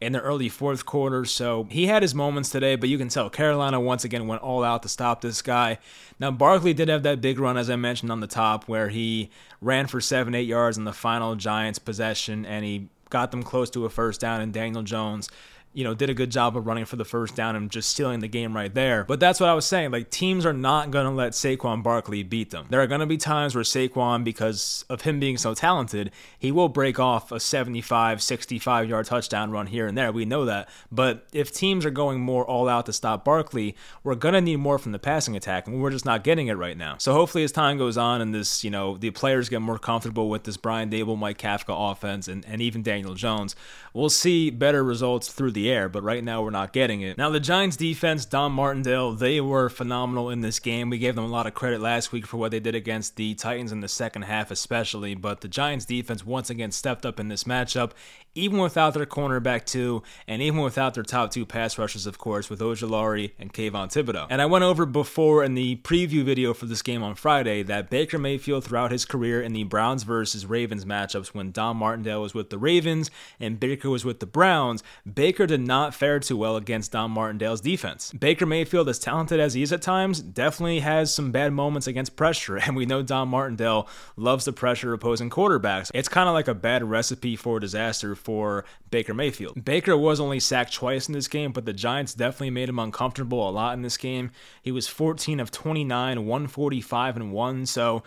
in 0.00 0.12
the 0.12 0.20
early 0.20 0.48
fourth 0.48 0.84
quarter. 0.84 1.24
So 1.24 1.68
he 1.70 1.86
had 1.86 2.02
his 2.02 2.14
moments 2.14 2.50
today, 2.50 2.74
but 2.74 2.88
you 2.88 2.98
can 2.98 3.08
tell 3.08 3.30
Carolina 3.30 3.78
once 3.80 4.02
again 4.04 4.26
went 4.26 4.42
all 4.42 4.64
out 4.64 4.82
to 4.82 4.88
stop 4.88 5.20
this 5.20 5.42
guy. 5.42 5.78
Now, 6.18 6.32
Barkley 6.32 6.74
did 6.74 6.88
have 6.88 7.04
that 7.04 7.20
big 7.20 7.38
run, 7.38 7.56
as 7.56 7.70
I 7.70 7.76
mentioned 7.76 8.10
on 8.10 8.18
the 8.18 8.26
top, 8.26 8.68
where 8.68 8.88
he 8.88 9.30
ran 9.60 9.86
for 9.86 10.00
seven, 10.00 10.34
eight 10.34 10.48
yards 10.48 10.76
in 10.76 10.84
the 10.84 10.92
final 10.92 11.36
Giants 11.36 11.78
possession 11.78 12.44
and 12.44 12.64
he 12.64 12.88
got 13.10 13.30
them 13.30 13.44
close 13.44 13.70
to 13.70 13.84
a 13.84 13.90
first 13.90 14.20
down. 14.20 14.40
And 14.40 14.52
Daniel 14.52 14.82
Jones 14.82 15.28
you 15.74 15.84
know, 15.84 15.94
did 15.94 16.10
a 16.10 16.14
good 16.14 16.30
job 16.30 16.56
of 16.56 16.66
running 16.66 16.84
for 16.84 16.96
the 16.96 17.04
first 17.04 17.34
down 17.34 17.56
and 17.56 17.70
just 17.70 17.88
stealing 17.88 18.20
the 18.20 18.28
game 18.28 18.54
right 18.54 18.72
there. 18.74 19.04
But 19.04 19.20
that's 19.20 19.40
what 19.40 19.48
I 19.48 19.54
was 19.54 19.64
saying. 19.64 19.90
Like, 19.90 20.10
teams 20.10 20.44
are 20.44 20.52
not 20.52 20.90
going 20.90 21.06
to 21.06 21.10
let 21.10 21.32
Saquon 21.32 21.82
Barkley 21.82 22.22
beat 22.22 22.50
them. 22.50 22.66
There 22.68 22.80
are 22.80 22.86
going 22.86 23.00
to 23.00 23.06
be 23.06 23.16
times 23.16 23.54
where 23.54 23.64
Saquon, 23.64 24.22
because 24.24 24.84
of 24.90 25.02
him 25.02 25.18
being 25.18 25.38
so 25.38 25.54
talented, 25.54 26.10
he 26.38 26.52
will 26.52 26.68
break 26.68 26.98
off 26.98 27.32
a 27.32 27.40
75, 27.40 28.22
65 28.22 28.88
yard 28.88 29.06
touchdown 29.06 29.50
run 29.50 29.66
here 29.66 29.86
and 29.86 29.96
there. 29.96 30.12
We 30.12 30.24
know 30.24 30.44
that. 30.44 30.68
But 30.90 31.26
if 31.32 31.52
teams 31.52 31.86
are 31.86 31.90
going 31.90 32.20
more 32.20 32.44
all 32.44 32.68
out 32.68 32.86
to 32.86 32.92
stop 32.92 33.24
Barkley, 33.24 33.74
we're 34.04 34.14
going 34.14 34.34
to 34.34 34.40
need 34.40 34.56
more 34.56 34.78
from 34.78 34.92
the 34.92 34.98
passing 34.98 35.36
attack, 35.36 35.66
and 35.66 35.80
we're 35.82 35.90
just 35.90 36.04
not 36.04 36.24
getting 36.24 36.48
it 36.48 36.54
right 36.54 36.76
now. 36.76 36.96
So 36.98 37.12
hopefully, 37.12 37.44
as 37.44 37.52
time 37.52 37.78
goes 37.78 37.96
on 37.96 38.20
and 38.20 38.34
this, 38.34 38.62
you 38.62 38.70
know, 38.70 38.98
the 38.98 39.10
players 39.10 39.48
get 39.48 39.62
more 39.62 39.78
comfortable 39.78 40.28
with 40.28 40.44
this 40.44 40.56
Brian 40.56 40.90
Daboll, 40.90 41.18
Mike 41.18 41.38
Kafka 41.38 41.92
offense 41.92 42.28
and, 42.28 42.44
and 42.46 42.60
even 42.60 42.82
Daniel 42.82 43.14
Jones, 43.14 43.56
we'll 43.94 44.10
see 44.10 44.50
better 44.50 44.84
results 44.84 45.32
through 45.32 45.52
the 45.52 45.61
the 45.62 45.70
air, 45.70 45.88
but 45.88 46.02
right 46.02 46.24
now 46.24 46.42
we're 46.42 46.50
not 46.50 46.72
getting 46.72 47.00
it. 47.02 47.16
Now, 47.16 47.30
the 47.30 47.40
Giants 47.40 47.76
defense, 47.76 48.24
Don 48.24 48.52
Martindale, 48.52 49.12
they 49.12 49.40
were 49.40 49.68
phenomenal 49.68 50.28
in 50.30 50.40
this 50.40 50.58
game. 50.58 50.90
We 50.90 50.98
gave 50.98 51.14
them 51.14 51.24
a 51.24 51.28
lot 51.28 51.46
of 51.46 51.54
credit 51.54 51.80
last 51.80 52.12
week 52.12 52.26
for 52.26 52.36
what 52.36 52.50
they 52.50 52.60
did 52.60 52.74
against 52.74 53.16
the 53.16 53.34
Titans 53.34 53.72
in 53.72 53.80
the 53.80 53.88
second 53.88 54.22
half, 54.22 54.50
especially, 54.50 55.14
but 55.14 55.40
the 55.40 55.48
Giants 55.48 55.84
defense 55.84 56.26
once 56.26 56.50
again 56.50 56.72
stepped 56.72 57.06
up 57.06 57.20
in 57.20 57.28
this 57.28 57.44
matchup 57.44 57.92
even 58.34 58.58
without 58.58 58.94
their 58.94 59.06
cornerback 59.06 59.64
two, 59.66 60.02
and 60.26 60.40
even 60.40 60.60
without 60.60 60.94
their 60.94 61.02
top 61.02 61.30
two 61.30 61.44
pass 61.44 61.76
rushers, 61.76 62.06
of 62.06 62.18
course, 62.18 62.48
with 62.48 62.60
Ojulari 62.60 63.32
and 63.38 63.52
Kayvon 63.52 63.92
Thibodeaux. 63.92 64.26
And 64.30 64.40
I 64.40 64.46
went 64.46 64.64
over 64.64 64.86
before 64.86 65.44
in 65.44 65.54
the 65.54 65.76
preview 65.76 66.24
video 66.24 66.54
for 66.54 66.66
this 66.66 66.82
game 66.82 67.02
on 67.02 67.14
Friday 67.14 67.62
that 67.64 67.90
Baker 67.90 68.18
Mayfield 68.18 68.64
throughout 68.64 68.90
his 68.90 69.04
career 69.04 69.42
in 69.42 69.52
the 69.52 69.64
Browns 69.64 70.02
versus 70.04 70.46
Ravens 70.46 70.84
matchups 70.84 71.28
when 71.28 71.52
Don 71.52 71.76
Martindale 71.76 72.22
was 72.22 72.34
with 72.34 72.50
the 72.50 72.58
Ravens 72.58 73.10
and 73.38 73.60
Baker 73.60 73.90
was 73.90 74.04
with 74.04 74.20
the 74.20 74.26
Browns, 74.26 74.82
Baker 75.10 75.46
did 75.52 75.60
not 75.60 75.94
fare 75.94 76.18
too 76.18 76.34
well 76.34 76.56
against 76.56 76.92
Don 76.92 77.10
Martindale's 77.10 77.60
defense. 77.60 78.10
Baker 78.12 78.46
Mayfield, 78.46 78.88
as 78.88 78.98
talented 78.98 79.38
as 79.38 79.52
he 79.52 79.62
is 79.62 79.70
at 79.70 79.82
times, 79.82 80.20
definitely 80.20 80.80
has 80.80 81.12
some 81.12 81.30
bad 81.30 81.52
moments 81.52 81.86
against 81.86 82.16
pressure, 82.16 82.56
and 82.66 82.74
we 82.74 82.86
know 82.86 83.02
Don 83.02 83.28
Martindale 83.28 83.86
loves 84.16 84.46
to 84.46 84.52
pressure 84.52 84.94
opposing 84.94 85.28
quarterbacks. 85.28 85.90
It's 85.92 86.08
kind 86.08 86.26
of 86.26 86.32
like 86.32 86.48
a 86.48 86.54
bad 86.54 86.82
recipe 86.82 87.36
for 87.36 87.60
disaster 87.60 88.14
for 88.14 88.64
Baker 88.90 89.12
Mayfield. 89.12 89.62
Baker 89.62 89.94
was 89.94 90.20
only 90.20 90.40
sacked 90.40 90.72
twice 90.72 91.06
in 91.06 91.12
this 91.12 91.28
game, 91.28 91.52
but 91.52 91.66
the 91.66 91.74
Giants 91.74 92.14
definitely 92.14 92.50
made 92.50 92.70
him 92.70 92.78
uncomfortable 92.78 93.46
a 93.46 93.50
lot 93.50 93.74
in 93.74 93.82
this 93.82 93.98
game. 93.98 94.30
He 94.62 94.72
was 94.72 94.88
14 94.88 95.38
of 95.38 95.50
29, 95.50 96.26
145 96.26 97.16
and 97.16 97.32
1, 97.32 97.66
so 97.66 98.02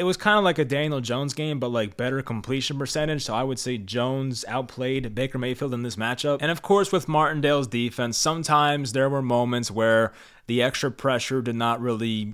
it 0.00 0.04
was 0.04 0.16
kind 0.16 0.38
of 0.38 0.44
like 0.44 0.58
a 0.58 0.64
Daniel 0.64 1.02
Jones 1.02 1.34
game, 1.34 1.60
but 1.60 1.68
like 1.68 1.98
better 1.98 2.22
completion 2.22 2.78
percentage. 2.78 3.22
So 3.22 3.34
I 3.34 3.42
would 3.42 3.58
say 3.58 3.76
Jones 3.76 4.46
outplayed 4.48 5.14
Baker 5.14 5.36
Mayfield 5.36 5.74
in 5.74 5.82
this 5.82 5.96
matchup. 5.96 6.38
And 6.40 6.50
of 6.50 6.62
course, 6.62 6.90
with 6.90 7.06
Martindale's 7.06 7.66
defense, 7.66 8.16
sometimes 8.16 8.94
there 8.94 9.10
were 9.10 9.20
moments 9.20 9.70
where 9.70 10.14
the 10.46 10.62
extra 10.62 10.90
pressure 10.90 11.42
did 11.42 11.54
not 11.54 11.82
really 11.82 12.32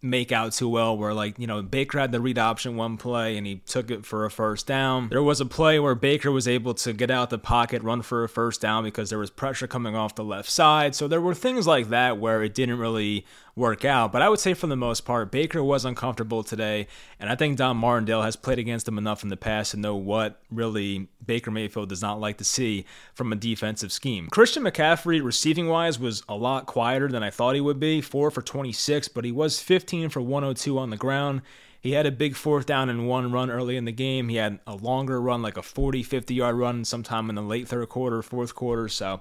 make 0.00 0.30
out 0.30 0.52
too 0.52 0.68
well 0.68 0.96
where 0.96 1.12
like 1.12 1.36
you 1.40 1.46
know 1.46 1.60
Baker 1.60 1.98
had 1.98 2.12
the 2.12 2.20
read 2.20 2.38
option 2.38 2.76
one 2.76 2.96
play 2.96 3.36
and 3.36 3.44
he 3.44 3.56
took 3.56 3.90
it 3.90 4.06
for 4.06 4.24
a 4.24 4.30
first 4.30 4.66
down. 4.66 5.08
There 5.08 5.22
was 5.22 5.40
a 5.40 5.46
play 5.46 5.80
where 5.80 5.96
Baker 5.96 6.30
was 6.30 6.46
able 6.46 6.74
to 6.74 6.92
get 6.92 7.10
out 7.10 7.30
the 7.30 7.38
pocket, 7.38 7.82
run 7.82 8.02
for 8.02 8.22
a 8.22 8.28
first 8.28 8.60
down 8.60 8.84
because 8.84 9.10
there 9.10 9.18
was 9.18 9.30
pressure 9.30 9.66
coming 9.66 9.96
off 9.96 10.14
the 10.14 10.22
left 10.22 10.50
side. 10.50 10.94
So 10.94 11.08
there 11.08 11.20
were 11.20 11.34
things 11.34 11.66
like 11.66 11.88
that 11.88 12.18
where 12.18 12.44
it 12.44 12.54
didn't 12.54 12.78
really 12.78 13.26
work 13.58 13.84
out. 13.84 14.12
But 14.12 14.22
I 14.22 14.28
would 14.28 14.38
say 14.38 14.54
for 14.54 14.68
the 14.68 14.76
most 14.76 15.04
part, 15.04 15.30
Baker 15.30 15.62
was 15.62 15.84
uncomfortable 15.84 16.42
today, 16.42 16.86
and 17.18 17.28
I 17.28 17.34
think 17.34 17.58
Don 17.58 17.76
Martindale 17.76 18.22
has 18.22 18.36
played 18.36 18.58
against 18.58 18.86
him 18.88 18.96
enough 18.96 19.22
in 19.22 19.28
the 19.28 19.36
past 19.36 19.72
to 19.72 19.76
know 19.76 19.96
what 19.96 20.40
really 20.50 21.08
Baker 21.26 21.50
Mayfield 21.50 21.88
does 21.88 22.00
not 22.00 22.20
like 22.20 22.38
to 22.38 22.44
see 22.44 22.86
from 23.14 23.32
a 23.32 23.36
defensive 23.36 23.92
scheme. 23.92 24.28
Christian 24.28 24.62
McCaffrey, 24.62 25.22
receiving 25.22 25.68
wise, 25.68 25.98
was 25.98 26.22
a 26.28 26.36
lot 26.36 26.66
quieter 26.66 27.08
than 27.08 27.22
I 27.22 27.30
thought 27.30 27.56
he 27.56 27.60
would 27.60 27.80
be. 27.80 28.00
Four 28.00 28.30
for 28.30 28.40
26, 28.40 29.08
but 29.08 29.24
he 29.24 29.32
was 29.32 29.60
15 29.60 30.08
for 30.08 30.20
102 30.20 30.78
on 30.78 30.90
the 30.90 30.96
ground. 30.96 31.42
He 31.80 31.92
had 31.92 32.06
a 32.06 32.10
big 32.10 32.34
fourth 32.34 32.66
down 32.66 32.88
and 32.88 33.06
one 33.06 33.30
run 33.30 33.50
early 33.50 33.76
in 33.76 33.84
the 33.84 33.92
game. 33.92 34.28
He 34.28 34.36
had 34.36 34.58
a 34.66 34.74
longer 34.74 35.20
run, 35.20 35.42
like 35.42 35.56
a 35.56 35.62
40, 35.62 36.02
50 36.02 36.34
yard 36.34 36.56
run 36.56 36.84
sometime 36.84 37.28
in 37.28 37.36
the 37.36 37.42
late 37.42 37.68
third 37.68 37.88
quarter, 37.88 38.20
fourth 38.22 38.54
quarter. 38.54 38.88
So 38.88 39.20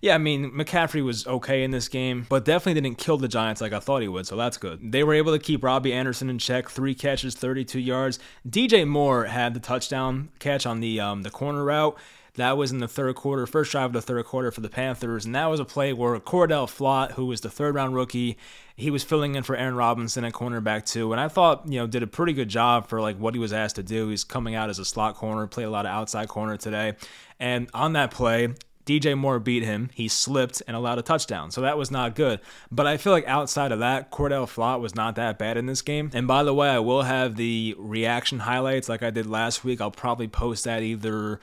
yeah, 0.00 0.14
I 0.14 0.18
mean, 0.18 0.50
McCaffrey 0.52 1.02
was 1.02 1.26
okay 1.26 1.62
in 1.62 1.70
this 1.70 1.88
game, 1.88 2.26
but 2.28 2.44
definitely 2.44 2.80
didn't 2.80 2.98
kill 2.98 3.18
the 3.18 3.28
Giants 3.28 3.60
like 3.60 3.72
I 3.72 3.80
thought 3.80 4.02
he 4.02 4.08
would, 4.08 4.26
so 4.26 4.36
that's 4.36 4.56
good. 4.56 4.92
They 4.92 5.02
were 5.02 5.14
able 5.14 5.32
to 5.32 5.38
keep 5.38 5.64
Robbie 5.64 5.92
Anderson 5.92 6.30
in 6.30 6.38
check, 6.38 6.68
three 6.68 6.94
catches, 6.94 7.34
32 7.34 7.80
yards. 7.80 8.18
DJ 8.48 8.86
Moore 8.86 9.24
had 9.24 9.54
the 9.54 9.60
touchdown 9.60 10.30
catch 10.38 10.66
on 10.66 10.80
the 10.80 11.00
um, 11.00 11.22
the 11.22 11.30
corner 11.30 11.64
route. 11.64 11.98
That 12.34 12.56
was 12.56 12.70
in 12.70 12.78
the 12.78 12.86
third 12.86 13.16
quarter, 13.16 13.46
first 13.48 13.72
drive 13.72 13.86
of 13.86 13.92
the 13.94 14.00
third 14.00 14.24
quarter 14.24 14.52
for 14.52 14.60
the 14.60 14.68
Panthers, 14.68 15.24
and 15.24 15.34
that 15.34 15.46
was 15.46 15.58
a 15.58 15.64
play 15.64 15.92
where 15.92 16.16
Cordale 16.20 16.68
Flott, 16.68 17.12
who 17.12 17.26
was 17.26 17.40
the 17.40 17.50
third 17.50 17.74
round 17.74 17.96
rookie, 17.96 18.38
he 18.76 18.92
was 18.92 19.02
filling 19.02 19.34
in 19.34 19.42
for 19.42 19.56
Aaron 19.56 19.74
Robinson 19.74 20.24
at 20.24 20.34
cornerback 20.34 20.86
too, 20.86 21.10
and 21.10 21.20
I 21.20 21.26
thought 21.26 21.64
you 21.66 21.80
know 21.80 21.88
did 21.88 22.04
a 22.04 22.06
pretty 22.06 22.32
good 22.32 22.48
job 22.48 22.86
for 22.86 23.00
like 23.00 23.18
what 23.18 23.34
he 23.34 23.40
was 23.40 23.52
asked 23.52 23.74
to 23.76 23.82
do. 23.82 24.08
He's 24.08 24.22
coming 24.22 24.54
out 24.54 24.70
as 24.70 24.78
a 24.78 24.84
slot 24.84 25.16
corner, 25.16 25.48
played 25.48 25.64
a 25.64 25.70
lot 25.70 25.84
of 25.84 25.90
outside 25.90 26.28
corner 26.28 26.56
today, 26.56 26.94
and 27.40 27.68
on 27.74 27.94
that 27.94 28.12
play, 28.12 28.54
DJ 28.88 29.18
Moore 29.18 29.38
beat 29.38 29.64
him. 29.64 29.90
He 29.92 30.08
slipped 30.08 30.62
and 30.66 30.74
allowed 30.74 30.98
a 30.98 31.02
touchdown. 31.02 31.50
So 31.50 31.60
that 31.60 31.76
was 31.76 31.90
not 31.90 32.14
good. 32.14 32.40
But 32.72 32.86
I 32.86 32.96
feel 32.96 33.12
like 33.12 33.26
outside 33.26 33.70
of 33.70 33.80
that, 33.80 34.10
Cordale 34.10 34.46
Flott 34.46 34.80
was 34.80 34.94
not 34.94 35.14
that 35.16 35.38
bad 35.38 35.58
in 35.58 35.66
this 35.66 35.82
game. 35.82 36.10
And 36.14 36.26
by 36.26 36.42
the 36.42 36.54
way, 36.54 36.70
I 36.70 36.78
will 36.78 37.02
have 37.02 37.36
the 37.36 37.74
reaction 37.76 38.38
highlights 38.38 38.88
like 38.88 39.02
I 39.02 39.10
did 39.10 39.26
last 39.26 39.62
week. 39.62 39.82
I'll 39.82 39.90
probably 39.90 40.26
post 40.26 40.64
that 40.64 40.82
either 40.82 41.38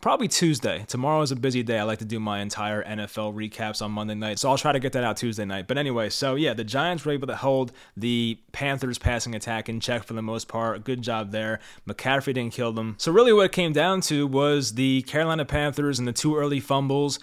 probably 0.00 0.28
Tuesday. 0.28 0.84
Tomorrow 0.88 1.22
is 1.22 1.30
a 1.30 1.36
busy 1.36 1.62
day. 1.62 1.78
I 1.78 1.82
like 1.82 1.98
to 1.98 2.04
do 2.04 2.18
my 2.18 2.40
entire 2.40 2.82
NFL 2.82 3.34
recaps 3.34 3.82
on 3.82 3.92
Monday 3.92 4.14
night. 4.14 4.38
So 4.38 4.48
I'll 4.48 4.58
try 4.58 4.72
to 4.72 4.78
get 4.78 4.92
that 4.92 5.04
out 5.04 5.16
Tuesday 5.16 5.44
night. 5.44 5.68
But 5.68 5.78
anyway, 5.78 6.08
so 6.08 6.34
yeah, 6.34 6.54
the 6.54 6.64
Giants 6.64 7.04
were 7.04 7.12
able 7.12 7.26
to 7.26 7.36
hold 7.36 7.72
the 7.96 8.38
Panthers 8.52 8.98
passing 8.98 9.34
attack 9.34 9.68
in 9.68 9.80
check 9.80 10.04
for 10.04 10.14
the 10.14 10.22
most 10.22 10.48
part. 10.48 10.84
Good 10.84 11.02
job 11.02 11.32
there. 11.32 11.60
McCaffrey 11.86 12.34
didn't 12.34 12.52
kill 12.52 12.72
them. 12.72 12.96
So 12.98 13.12
really 13.12 13.32
what 13.32 13.46
it 13.46 13.52
came 13.52 13.72
down 13.72 14.00
to 14.02 14.26
was 14.26 14.74
the 14.74 15.02
Carolina 15.02 15.44
Panthers 15.44 15.98
and 15.98 16.08
the 16.08 16.12
two 16.12 16.36
early 16.36 16.60
fumbles. 16.60 17.18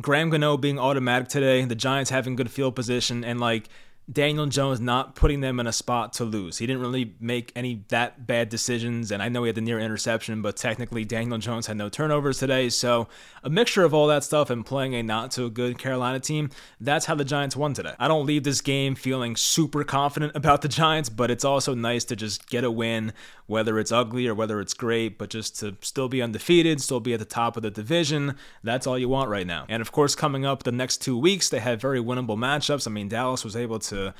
Graham 0.00 0.30
Gano 0.30 0.56
being 0.56 0.78
automatic 0.78 1.28
today, 1.28 1.64
the 1.64 1.74
Giants 1.74 2.10
having 2.10 2.36
good 2.36 2.50
field 2.50 2.74
position, 2.74 3.24
and 3.24 3.40
like 3.40 3.68
Daniel 4.10 4.46
Jones 4.46 4.80
not 4.80 5.14
putting 5.14 5.40
them 5.40 5.60
in 5.60 5.66
a 5.66 5.72
spot 5.72 6.12
to 6.14 6.24
lose. 6.24 6.58
He 6.58 6.66
didn't 6.66 6.82
really 6.82 7.14
make 7.20 7.52
any 7.54 7.84
that 7.88 8.26
bad 8.26 8.48
decisions, 8.48 9.12
and 9.12 9.22
I 9.22 9.28
know 9.28 9.44
he 9.44 9.48
had 9.48 9.54
the 9.54 9.60
near 9.60 9.78
interception, 9.78 10.42
but 10.42 10.56
technically 10.56 11.04
Daniel 11.04 11.38
Jones 11.38 11.66
had 11.66 11.76
no 11.76 11.88
turnovers 11.88 12.38
today. 12.38 12.70
So 12.70 13.06
a 13.44 13.50
mixture 13.50 13.84
of 13.84 13.94
all 13.94 14.08
that 14.08 14.24
stuff 14.24 14.50
and 14.50 14.66
playing 14.66 14.94
a 14.94 15.02
not 15.02 15.32
so 15.32 15.48
good 15.48 15.78
Carolina 15.78 16.18
team, 16.18 16.50
that's 16.80 17.06
how 17.06 17.14
the 17.14 17.24
Giants 17.24 17.54
won 17.54 17.72
today. 17.72 17.94
I 18.00 18.08
don't 18.08 18.26
leave 18.26 18.42
this 18.42 18.60
game 18.60 18.96
feeling 18.96 19.36
super 19.36 19.84
confident 19.84 20.32
about 20.34 20.62
the 20.62 20.68
Giants, 20.68 21.08
but 21.08 21.30
it's 21.30 21.44
also 21.44 21.74
nice 21.74 22.04
to 22.06 22.16
just 22.16 22.48
get 22.48 22.64
a 22.64 22.70
win, 22.70 23.12
whether 23.46 23.78
it's 23.78 23.92
ugly 23.92 24.26
or 24.26 24.34
whether 24.34 24.60
it's 24.60 24.74
great, 24.74 25.18
but 25.18 25.30
just 25.30 25.60
to 25.60 25.76
still 25.82 26.08
be 26.08 26.20
undefeated, 26.20 26.80
still 26.80 27.00
be 27.00 27.12
at 27.12 27.20
the 27.20 27.24
top 27.24 27.56
of 27.56 27.62
the 27.62 27.70
division. 27.70 28.34
That's 28.64 28.88
all 28.88 28.98
you 28.98 29.08
want 29.08 29.30
right 29.30 29.46
now. 29.46 29.66
And 29.68 29.80
of 29.80 29.92
course, 29.92 30.16
coming 30.16 30.44
up 30.44 30.64
the 30.64 30.72
next 30.72 30.98
two 30.98 31.16
weeks, 31.16 31.48
they 31.48 31.60
have 31.60 31.80
very 31.80 32.00
winnable 32.00 32.36
matchups. 32.36 32.88
I 32.88 32.90
mean, 32.90 33.08
Dallas 33.08 33.44
was 33.44 33.54
able 33.54 33.78
to 33.80 33.89
to 33.90 34.14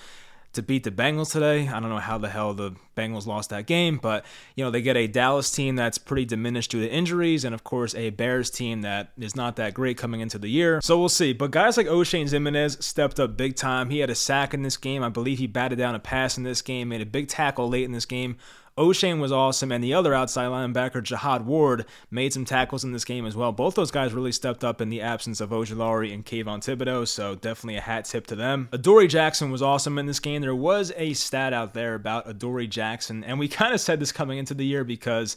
to 0.53 0.63
beat 0.63 0.83
the 0.83 0.91
Bengals 0.91 1.31
today. 1.33 1.69
I 1.69 1.79
don't 1.79 1.91
know 1.91 1.99
how 1.99 2.19
the 2.19 2.29
hell 2.29 2.55
the 2.55 2.73
Bengals 2.97 3.27
lost 3.27 3.51
that 3.51 3.67
game, 3.67 3.99
but 4.03 4.25
you 4.57 4.65
know, 4.65 4.71
they 4.71 4.83
get 4.83 4.97
a 4.97 5.07
Dallas 5.07 5.51
team 5.51 5.77
that's 5.77 5.97
pretty 5.97 6.25
diminished 6.25 6.73
due 6.73 6.81
to 6.81 6.91
injuries 6.91 7.45
and 7.45 7.55
of 7.55 7.63
course 7.63 7.95
a 7.95 8.11
Bears 8.11 8.51
team 8.51 8.83
that 8.83 9.13
is 9.19 9.37
not 9.37 9.57
that 9.57 9.75
great 9.75 9.97
coming 9.97 10.21
into 10.21 10.39
the 10.39 10.49
year. 10.49 10.81
So 10.83 10.99
we'll 10.99 11.09
see. 11.09 11.33
But 11.33 11.53
guys 11.53 11.77
like 11.77 11.87
Oshane 11.87 12.25
Ximines 12.25 12.83
stepped 12.83 13.21
up 13.21 13.37
big 13.37 13.55
time. 13.55 13.91
He 13.91 14.01
had 14.01 14.11
a 14.11 14.15
sack 14.15 14.53
in 14.53 14.63
this 14.63 14.77
game. 14.77 15.05
I 15.05 15.09
believe 15.09 15.39
he 15.39 15.47
batted 15.47 15.79
down 15.79 15.95
a 15.95 16.01
pass 16.01 16.37
in 16.37 16.43
this 16.43 16.63
game, 16.63 16.89
made 16.89 17.01
a 17.01 17.07
big 17.07 17.29
tackle 17.29 17.69
late 17.69 17.85
in 17.85 17.93
this 17.93 18.07
game. 18.07 18.37
Oshane 18.79 19.21
was 19.21 19.33
awesome, 19.33 19.73
and 19.73 19.83
the 19.83 19.95
other 19.95 20.15
outside 20.15 20.47
linebacker, 20.47 21.03
Jihad 21.03 21.45
Ward, 21.45 21.85
made 22.11 22.33
some 22.33 22.45
tackles 22.45 22.85
in 22.85 22.93
this 22.93 23.05
game 23.05 23.27
as 23.27 23.37
well. 23.37 23.53
Both 23.53 23.75
those 23.75 23.91
guys 23.91 24.13
really 24.13 24.33
stepped 24.33 24.65
up 24.65 24.81
in 24.81 24.89
the 24.89 25.01
absence 25.01 25.41
of 25.41 25.51
Ojulari 25.51 26.15
and 26.15 26.25
Kayvon 26.25 26.61
Thibodeaux, 26.61 27.07
so 27.07 27.35
definitely 27.35 27.77
a 27.77 27.83
hat 27.83 28.07
tip 28.07 28.27
to 28.29 28.37
them. 28.37 28.69
Adoree 28.73 29.09
Jackson 29.09 29.51
was 29.51 29.63
awesome 29.63 29.99
in 29.99 30.07
this 30.07 30.21
game. 30.21 30.41
There 30.41 30.55
was 30.55 30.93
a 30.97 31.13
stat 31.13 31.53
out 31.53 31.75
there 31.75 31.95
about 31.95 32.29
Adoree 32.29 32.69
Jackson, 32.69 33.25
and 33.25 33.39
we 33.39 33.49
kind 33.61 33.75
of 33.75 33.81
said 33.81 34.01
this 34.01 34.13
coming 34.13 34.39
into 34.39 34.55
the 34.55 34.65
year 34.65 34.85
because 34.85 35.37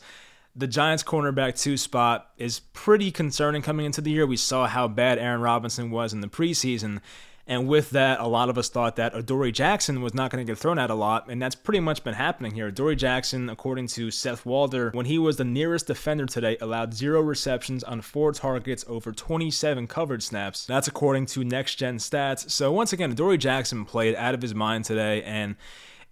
the 0.56 0.68
Giants 0.68 1.04
cornerback 1.04 1.60
two 1.60 1.78
spot 1.78 2.30
is 2.38 2.60
pretty 2.60 3.12
concerning 3.12 3.62
coming 3.62 3.86
into 3.86 4.02
the 4.02 4.12
year. 4.12 4.28
We 4.28 4.38
saw 4.38 4.68
how 4.68 4.88
bad 4.88 5.18
Aaron 5.18 5.42
Robinson 5.42 5.90
was 5.90 6.14
in 6.14 6.22
the 6.22 6.28
preseason. 6.28 7.02
And 7.46 7.68
with 7.68 7.90
that, 7.90 8.22
a 8.22 8.28
lot 8.28 8.48
of 8.50 8.58
us 8.58 8.70
thought 8.70 8.96
that 8.96 9.14
Adoree 9.14 9.52
Jackson 9.52 10.02
was 10.02 10.14
not 10.14 10.32
going 10.32 10.46
to 10.46 10.50
get 10.50 10.58
thrown 10.58 10.80
at 10.80 10.90
a 10.90 10.96
lot, 10.96 11.30
and 11.30 11.42
that's 11.42 11.56
pretty 11.56 11.82
much 11.82 12.02
been 12.04 12.14
happening 12.14 12.54
here. 12.54 12.68
Adoree 12.68 12.96
Jackson, 12.96 13.50
according 13.50 13.88
to 13.88 14.12
Seth 14.12 14.46
Walder, 14.46 14.92
when 14.92 15.08
he 15.08 15.20
was 15.20 15.36
the 15.36 15.44
nearest 15.44 15.88
defender 15.88 16.26
today, 16.26 16.56
allowed 16.62 16.94
zero 16.94 17.20
receptions 17.20 17.84
on 17.84 18.00
four 18.00 18.32
targets 18.32 18.86
over 18.88 19.12
27 19.12 19.88
covered 19.88 20.24
snaps. 20.24 20.66
That's 20.66 20.88
according 20.88 21.26
to 21.28 21.44
Next 21.44 21.76
Gen 21.76 21.98
Stats. 21.98 22.50
So 22.50 22.72
once 22.72 22.94
again, 22.94 23.12
Adoree 23.12 23.38
Jackson 23.38 23.84
played 23.84 24.16
out 24.16 24.34
of 24.34 24.42
his 24.42 24.56
mind 24.56 24.86
today, 24.86 25.22
and 25.24 25.58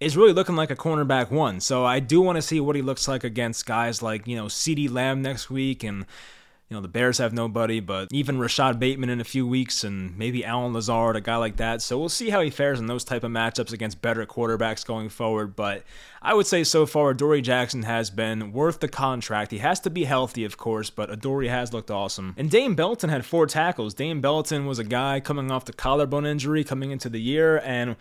is 0.00 0.16
really 0.16 0.32
looking 0.32 0.56
like 0.56 0.70
a 0.70 0.76
cornerback 0.76 1.30
one. 1.30 1.60
So 1.60 1.84
I 1.84 2.00
do 2.00 2.20
want 2.20 2.36
to 2.36 2.42
see 2.42 2.60
what 2.60 2.76
he 2.76 2.82
looks 2.82 3.06
like 3.08 3.24
against 3.24 3.66
guys 3.66 4.02
like, 4.02 4.26
you 4.26 4.36
know, 4.36 4.46
CeeDee 4.46 4.90
Lamb 4.90 5.22
next 5.22 5.48
week 5.48 5.84
and 5.84 6.06
you 6.72 6.78
know, 6.78 6.80
the 6.80 6.88
Bears 6.88 7.18
have 7.18 7.34
nobody, 7.34 7.80
but 7.80 8.08
even 8.10 8.38
Rashod 8.38 8.80
Bateman 8.80 9.10
in 9.10 9.20
a 9.20 9.24
few 9.24 9.46
weeks 9.46 9.84
and 9.84 10.16
maybe 10.16 10.42
Allen 10.42 10.72
Lazard, 10.72 11.16
a 11.16 11.20
guy 11.20 11.36
like 11.36 11.58
that. 11.58 11.82
So 11.82 11.98
we'll 11.98 12.08
see 12.08 12.30
how 12.30 12.40
he 12.40 12.48
fares 12.48 12.80
in 12.80 12.86
those 12.86 13.04
type 13.04 13.24
of 13.24 13.30
matchups 13.30 13.74
against 13.74 14.00
better 14.00 14.24
quarterbacks 14.24 14.82
going 14.82 15.10
forward. 15.10 15.54
But 15.54 15.84
I 16.22 16.32
would 16.32 16.46
say 16.46 16.64
so 16.64 16.86
far, 16.86 17.12
Dory 17.12 17.42
Jackson 17.42 17.82
has 17.82 18.08
been 18.08 18.52
worth 18.52 18.80
the 18.80 18.88
contract. 18.88 19.50
He 19.50 19.58
has 19.58 19.80
to 19.80 19.90
be 19.90 20.04
healthy, 20.04 20.46
of 20.46 20.56
course, 20.56 20.88
but 20.88 21.10
Adoree 21.10 21.48
has 21.48 21.74
looked 21.74 21.90
awesome. 21.90 22.34
And 22.38 22.50
Dane 22.50 22.74
Belton 22.74 23.10
had 23.10 23.26
four 23.26 23.46
tackles. 23.46 23.92
Dane 23.92 24.22
Belton 24.22 24.64
was 24.64 24.78
a 24.78 24.84
guy 24.84 25.20
coming 25.20 25.50
off 25.50 25.66
the 25.66 25.74
collarbone 25.74 26.24
injury 26.24 26.64
coming 26.64 26.90
into 26.90 27.10
the 27.10 27.20
year 27.20 27.58
and 27.58 27.96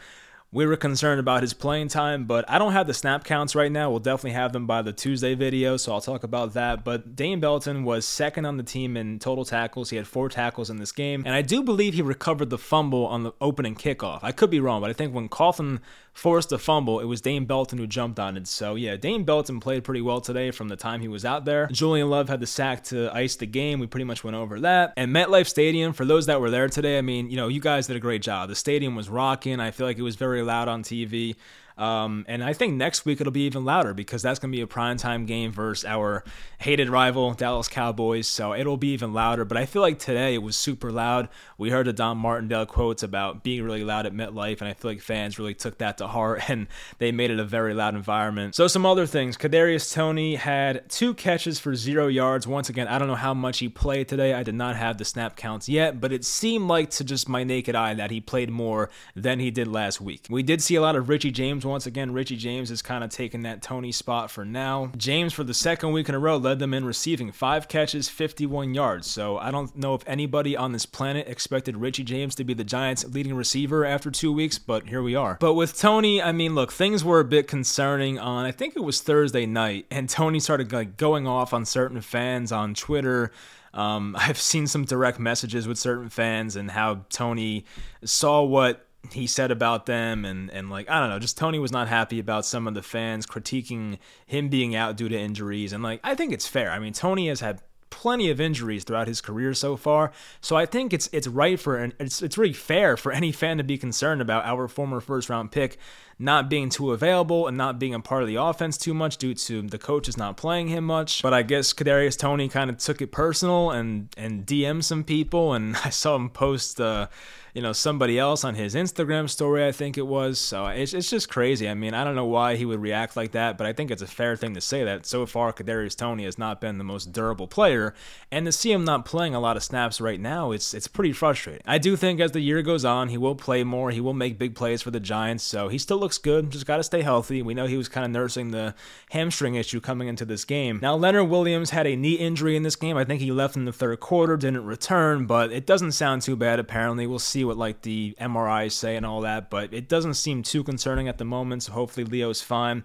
we 0.54 0.66
were 0.66 0.76
concerned 0.76 1.18
about 1.18 1.42
his 1.42 1.54
playing 1.54 1.88
time, 1.88 2.26
but 2.26 2.44
I 2.50 2.60
don't 2.60 2.74
have 2.74 2.86
the 2.86 2.94
snap 2.94 3.24
counts 3.24 3.56
right 3.56 3.72
now. 3.72 3.90
We'll 3.90 4.00
definitely 4.00 4.32
have 4.32 4.52
them 4.52 4.68
by 4.68 4.82
the 4.82 4.92
Tuesday 4.92 5.34
video, 5.34 5.78
so 5.78 5.94
I'll 5.94 6.02
talk 6.02 6.24
about 6.26 6.54
that. 6.56 6.84
But 6.84 7.16
Dane 7.16 7.40
Belton 7.40 7.86
was 7.86 8.06
second 8.06 8.46
on 8.46 8.58
the 8.58 8.64
team 8.64 8.98
in 8.98 9.18
total 9.20 9.46
tackles. 9.46 9.92
He 9.92 9.96
had 9.96 10.08
four 10.08 10.28
tackles 10.28 10.70
in 10.70 10.76
this 10.76 10.92
game, 10.92 11.24
and 11.26 11.34
I 11.34 11.42
do 11.42 11.64
believe 11.64 11.94
he 11.94 12.02
recovered 12.02 12.50
the 12.50 12.58
fumble 12.58 13.06
on 13.06 13.24
the 13.24 13.32
opening 13.40 13.76
kickoff. 13.76 14.20
I 14.24 14.34
could 14.34 14.50
be 14.50 14.60
wrong, 14.60 14.82
but 14.82 14.90
I 14.90 14.94
think 14.94 15.14
when 15.14 15.30
Coughlin 15.30 15.80
forced 16.14 16.52
a 16.52 16.58
fumble, 16.58 17.00
it 17.00 17.06
was 17.06 17.22
Dane 17.22 17.46
Belton 17.46 17.78
who 17.78 17.88
jumped 17.88 18.20
on 18.20 18.36
it. 18.36 18.48
So 18.48 18.76
yeah, 18.76 18.98
Dane 18.98 19.24
Belton 19.24 19.62
played 19.62 19.84
pretty 19.86 20.02
well 20.02 20.20
today 20.20 20.52
from 20.52 20.68
the 20.68 20.76
time 20.76 21.00
he 21.00 21.08
was 21.08 21.24
out 21.24 21.46
there. 21.46 21.68
Julian 21.68 22.10
Love 22.10 22.28
had 22.28 22.42
the 22.42 22.48
sack 22.48 22.84
to 22.86 23.10
ice 23.16 23.38
the 23.38 23.46
game. 23.46 23.80
We 23.80 23.88
pretty 23.88 24.04
much 24.04 24.24
went 24.24 24.36
over 24.36 24.60
that. 24.62 24.94
And 24.98 25.16
MetLife 25.16 25.48
Stadium, 25.48 25.94
for 25.94 26.04
those 26.06 26.26
that 26.26 26.42
were 26.42 26.50
there 26.50 26.68
today, 26.68 26.98
I 26.98 27.02
mean, 27.02 27.30
you 27.30 27.38
know, 27.38 27.48
you 27.48 27.62
guys 27.62 27.88
did 27.88 27.96
a 27.96 28.00
great 28.02 28.22
job. 28.22 28.50
The 28.50 28.56
stadium 28.56 28.96
was 28.96 29.10
rocking. 29.10 29.60
I 29.62 29.72
feel 29.72 29.88
like 29.88 29.98
it 29.98 30.04
was 30.04 30.18
very 30.18 30.41
loud 30.44 30.68
on 30.68 30.84
TV. 30.84 31.36
Um, 31.78 32.26
and 32.28 32.44
I 32.44 32.54
think 32.54 32.76
next 32.76 33.06
week 33.06 33.22
it'll 33.22 33.32
be 33.32 33.46
even 33.46 33.66
louder 33.66 33.94
because 33.94 34.22
that's 34.22 34.40
going 34.40 34.52
to 34.52 34.56
be 34.56 34.62
a 34.62 34.68
primetime 34.68 35.26
game 35.26 35.52
versus 35.52 35.86
our 35.86 36.24
hated 36.60 36.90
rival, 36.90 37.34
Dallas 37.34 37.68
Cowboys. 37.68 38.28
So 38.28 38.54
it'll 38.54 38.78
be 38.78 38.94
even 38.94 39.14
louder. 39.14 39.46
But 39.46 39.58
I 39.58 39.66
feel 39.66 39.82
like 39.82 40.00
today 40.00 40.36
it 40.36 40.44
was 40.44 40.56
super 40.56 40.92
loud. 40.92 41.30
We 41.58 41.70
heard 41.70 41.88
the 41.88 41.94
Don 41.94 42.18
Martindale 42.18 42.66
quotes 42.66 43.04
about 43.04 43.44
being 43.44 43.64
really 43.64 43.84
loud 43.84 44.06
at 44.06 44.14
MetLife, 44.14 44.62
and 44.62 44.70
I 44.70 44.74
feel 44.74 44.92
like 44.92 45.02
fans 45.02 45.40
really 45.40 45.54
took 45.54 45.78
that 45.80 45.98
to 46.00 46.08
heart 46.08 46.42
and 46.50 46.68
they 47.00 47.12
made 47.12 47.32
it 47.32 47.40
a 47.40 47.46
very 47.46 47.74
loud 47.74 47.96
environment. 47.96 48.56
So 48.56 48.68
some 48.68 48.86
other 48.86 49.06
things. 49.06 49.38
Kadarius 49.38 49.94
Toney 49.94 50.36
had 50.36 50.90
two 50.90 51.14
catches 51.14 51.60
for 51.60 51.76
zero 51.76 52.08
yards. 52.08 52.48
Once 52.48 52.70
again, 52.70 52.88
I 52.88 52.98
don't 52.98 53.08
know 53.08 53.16
how 53.16 53.34
much 53.34 53.60
he 53.60 53.70
played 53.70 54.08
today. 54.08 54.34
I 54.34 54.44
did 54.44 54.56
not 54.56 54.76
have 54.76 54.98
the 54.98 55.06
snap 55.06 55.36
counts 55.36 55.68
yet, 55.70 56.00
but 56.00 56.12
it 56.12 56.26
seemed 56.26 56.68
like 56.68 56.90
to 56.92 57.04
just 57.04 57.30
my 57.30 57.44
naked 57.44 57.76
eye 57.76 57.94
that 57.94 58.12
he 58.12 58.22
played 58.22 58.50
more 58.50 58.90
than 59.16 59.40
he 59.40 59.52
did 59.52 59.68
last 59.68 60.02
week. 60.02 60.28
We 60.30 60.44
did 60.44 60.62
see 60.62 60.76
a 60.76 60.82
lot 60.82 60.96
of 60.96 61.10
Richie 61.10 61.32
James 61.32 61.61
once 61.66 61.86
again, 61.86 62.12
Richie 62.12 62.38
James 62.38 62.72
is 62.72 62.82
kind 62.82 63.04
of 63.04 63.10
taking 63.10 63.44
that 63.44 63.62
Toney 63.62 63.92
spot 63.92 64.32
for 64.32 64.46
now. 64.46 64.92
James, 64.98 65.34
for 65.34 65.44
the 65.44 65.54
second 65.54 65.92
week 65.92 66.10
in 66.10 66.16
a 66.16 66.20
row, 66.20 66.38
led 66.38 66.60
them 66.60 66.74
in 66.74 66.86
receiving 66.86 67.32
five 67.32 67.68
catches, 67.68 68.10
51 68.10 68.74
yards. 68.74 69.08
So 69.08 69.38
I 69.38 69.52
don't 69.52 69.76
know 69.76 69.94
if 69.94 70.04
anybody 70.08 70.56
on 70.56 70.72
this 70.72 70.86
planet 70.86 71.28
expected 71.28 71.78
Richie 71.78 72.04
James 72.04 72.36
to 72.36 72.44
be 72.44 72.54
the 72.54 72.64
Giants' 72.64 73.06
leading 73.06 73.36
receiver 73.36 73.86
after 73.86 74.12
two 74.12 74.32
weeks, 74.32 74.58
but 74.58 74.88
here 74.88 75.02
we 75.02 75.16
are. 75.16 75.38
But 75.40 75.54
with 75.54 75.78
Toney, 75.78 76.22
I 76.22 76.32
mean, 76.32 76.56
look, 76.56 76.72
things 76.72 77.04
were 77.04 77.20
a 77.20 77.26
bit 77.26 77.48
concerning 77.48 78.20
on, 78.20 78.46
I 78.46 78.52
think 78.52 78.76
it 78.76 78.82
was 78.82 79.02
Thursday 79.02 79.46
night, 79.46 79.86
and 79.92 80.10
Toney 80.10 80.40
started 80.40 80.72
like 80.72 80.98
going 80.98 81.28
off 81.28 81.54
on 81.54 81.66
certain 81.66 82.02
fans 82.02 82.52
on 82.52 82.74
Twitter. 82.74 83.32
Um, 83.74 84.16
I've 84.20 84.40
seen 84.40 84.68
some 84.68 84.86
direct 84.86 85.20
messages 85.20 85.68
with 85.68 85.78
certain 85.78 86.10
fans 86.10 86.56
and 86.56 86.72
how 86.72 87.06
Toney 87.10 87.66
saw 88.04 88.44
what 88.44 88.88
he 89.12 89.28
said 89.28 89.52
about 89.52 89.86
them 89.86 90.26
and 90.26 90.50
and 90.52 90.70
like 90.70 90.90
I 90.90 91.00
don't 91.00 91.10
know, 91.10 91.20
just 91.20 91.38
Toney 91.38 91.60
was 91.60 91.72
not 91.72 91.88
happy 91.88 92.20
about 92.20 92.46
some 92.46 92.68
of 92.68 92.74
the 92.74 92.82
fans 92.82 93.26
critiquing 93.26 93.98
him 94.26 94.50
being 94.50 94.76
out 94.76 94.96
due 94.96 95.10
to 95.10 95.18
injuries 95.18 95.74
and 95.74 95.84
like 95.84 96.00
I 96.04 96.16
think 96.16 96.34
it's 96.34 96.48
fair. 96.48 96.72
I 96.72 96.80
mean, 96.80 96.94
Toney 96.94 97.28
has 97.28 97.40
had 97.40 97.62
plenty 97.92 98.32
of 98.32 98.42
injuries 98.42 98.84
throughout 98.84 99.08
his 99.08 99.22
career 99.22 99.54
so 99.54 99.78
far. 99.78 100.12
So 100.40 100.56
I 100.56 100.66
think 100.66 100.94
it's 100.94 101.08
it's 101.12 101.28
right 101.28 101.60
for 101.60 101.78
and 101.78 101.94
it's 102.00 102.24
it's 102.24 102.38
really 102.38 102.54
fair 102.54 102.98
for 102.98 103.12
any 103.12 103.32
fan 103.32 103.58
to 103.58 103.64
be 103.64 103.78
concerned 103.78 104.22
about 104.22 104.46
our 104.46 104.68
former 104.68 105.00
first 105.00 105.30
round 105.30 105.52
pick 105.52 105.78
not 106.18 106.50
being 106.50 106.70
too 106.70 106.92
available 106.92 107.48
and 107.48 107.58
not 107.58 107.80
being 107.80 107.96
a 107.96 108.00
part 108.00 108.22
of 108.22 108.28
the 108.28 108.36
offense 108.36 108.78
too 108.78 108.94
much 108.94 109.18
due 109.18 109.34
to 109.34 109.62
the 109.64 109.78
coaches 109.78 110.18
not 110.18 110.38
playing 110.38 110.68
him 110.68 110.84
much. 110.84 111.22
But 111.24 111.34
I 111.34 111.42
guess 111.42 111.74
Kadarius 111.74 112.18
Toney 112.18 112.48
kind 112.48 112.70
of 112.70 112.78
took 112.78 113.02
it 113.02 113.12
personal 113.12 113.72
and 113.72 114.10
and 114.18 114.46
DM 114.46 114.84
some 114.84 115.04
people 115.04 115.54
and 115.54 115.76
I 115.84 115.90
saw 115.90 116.16
him 116.16 116.30
post 116.30 116.82
uh 116.82 117.08
you 117.54 117.62
know 117.62 117.74
somebody 117.74 118.18
else 118.18 118.44
on 118.44 118.56
his 118.56 118.76
Instagram 118.76 119.30
story 119.30 119.66
I 119.66 119.72
think 119.72 119.98
it 119.98 120.08
was. 120.08 120.40
So 120.40 120.68
it's, 120.68 120.94
it's 120.94 121.10
just 121.10 121.30
crazy. 121.30 121.68
I 121.68 121.74
mean 121.74 121.94
I 121.94 122.04
don't 122.04 122.16
know 122.16 122.26
why 122.26 122.56
he 122.56 122.66
would 122.66 122.82
react 122.82 123.16
like 123.16 123.32
that 123.32 123.58
but 123.58 123.68
I 123.68 123.74
think 123.74 123.92
it's 123.92 124.02
a 124.02 124.08
fair 124.08 124.36
thing 124.36 124.54
to 124.54 124.62
say 124.62 124.84
that 124.84 125.06
so 125.06 125.26
far 125.26 125.54
Kadarius 125.54 125.96
Toney 125.96 126.26
has 126.26 126.38
not 126.38 126.62
been 126.62 126.78
the 126.78 126.84
most 126.84 127.12
durable 127.12 127.48
player. 127.48 127.94
And 128.32 128.46
to 128.46 128.52
see 128.52 128.72
him 128.72 128.86
not 128.86 129.06
playing 129.06 129.36
a 129.36 129.40
lot 129.40 129.58
of 129.58 129.64
snaps 129.64 130.00
right 130.00 130.20
now 130.20 130.52
it's 130.52 130.74
it's 130.74 130.88
pretty 130.88 131.14
frustrating. 131.14 131.64
I 131.66 131.78
do 131.78 131.96
think 131.96 132.20
as 132.20 132.32
the 132.32 132.42
year 132.42 132.62
goes 132.62 132.86
on 132.86 133.10
he 133.10 133.18
will 133.18 133.36
play 133.36 133.64
more. 133.64 133.92
He 133.92 134.02
will 134.02 134.14
make 134.14 134.40
big 134.40 134.56
plays 134.56 134.82
for 134.82 134.92
the 134.92 135.00
Giants. 135.00 135.44
So 135.44 135.68
he 135.68 135.78
still 135.78 135.98
looks 135.98 136.18
good. 136.18 136.52
Just 136.52 136.66
got 136.66 136.78
to 136.78 136.84
stay 136.84 137.02
healthy. 137.02 137.42
We 137.42 137.54
know 137.54 137.68
he 137.68 137.78
was 137.78 137.90
kind 137.90 138.06
of 138.06 138.12
nursing 138.12 138.52
the 138.52 138.76
hamstring 139.12 139.56
issue 139.56 139.82
coming 139.82 140.08
into 140.08 140.26
this 140.26 140.46
game. 140.46 140.80
Now 140.82 140.96
Leonard 140.96 141.30
Williams 141.30 141.72
had 141.72 141.88
a 141.88 141.96
knee 141.96 142.14
injury 142.14 142.56
in 142.56 142.64
this 142.64 142.76
game. 142.76 142.98
I 142.98 143.04
think 143.04 143.22
he 143.22 143.32
left 143.32 143.56
in 143.56 143.66
the 143.66 143.74
third 143.74 144.00
quarter 144.00 144.38
didn't 144.38 144.66
return 144.66 145.26
but 145.26 145.52
it 145.52 145.66
doesn't 145.66 145.94
sound 145.94 146.22
too 146.22 146.36
bad 146.36 146.60
apparently. 146.60 147.08
We'll 147.08 147.20
see 147.20 147.41
see 147.42 147.46
what 147.46 147.58
like 147.58 147.82
the 147.82 148.16
MRIs 148.22 148.74
say 148.74 148.96
and 148.96 149.06
all 149.06 149.22
that, 149.22 149.50
but 149.50 149.74
it 149.74 149.90
doesn't 149.90 150.14
seem 150.14 150.44
too 150.44 150.64
concerning 150.64 151.08
at 151.08 151.18
the 151.18 151.26
moment. 151.26 151.64
So 151.64 151.72
hopefully 151.72 152.06
Leo's 152.06 152.42
fine. 152.42 152.84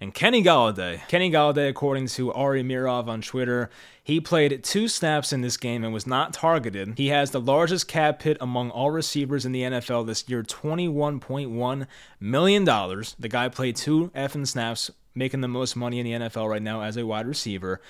And 0.00 0.14
Kenny 0.14 0.44
Golladay, 0.44 1.06
Kenny 1.08 1.30
Golladay, 1.30 1.68
according 1.68 2.06
to 2.08 2.32
Ari 2.32 2.62
Meirov 2.62 3.08
on 3.08 3.22
Twitter, 3.22 3.70
he 4.04 4.20
played 4.20 4.62
two 4.62 4.88
snaps 4.88 5.32
in 5.32 5.40
this 5.40 5.56
game 5.56 5.82
and 5.82 5.92
was 5.92 6.06
not 6.06 6.34
targeted. 6.34 6.94
He 6.96 7.08
has 7.08 7.30
the 7.30 7.40
largest 7.40 7.88
cap 7.88 8.22
hit 8.22 8.36
among 8.40 8.70
all 8.70 8.90
receivers 8.90 9.46
in 9.46 9.52
the 9.52 9.62
NFL 9.62 10.06
this 10.06 10.28
year, 10.28 10.42
$21.1 10.42 11.86
million. 12.20 12.64
The 12.64 13.28
guy 13.28 13.48
played 13.48 13.74
two 13.74 14.10
effing 14.14 14.46
snaps, 14.46 14.90
making 15.14 15.40
the 15.40 15.48
most 15.48 15.76
money 15.76 15.98
in 15.98 16.04
the 16.04 16.28
NFL 16.28 16.48
right 16.48 16.62
now 16.62 16.82
as 16.82 16.98
a 16.98 17.06
wide 17.06 17.26
receiver. 17.26 17.80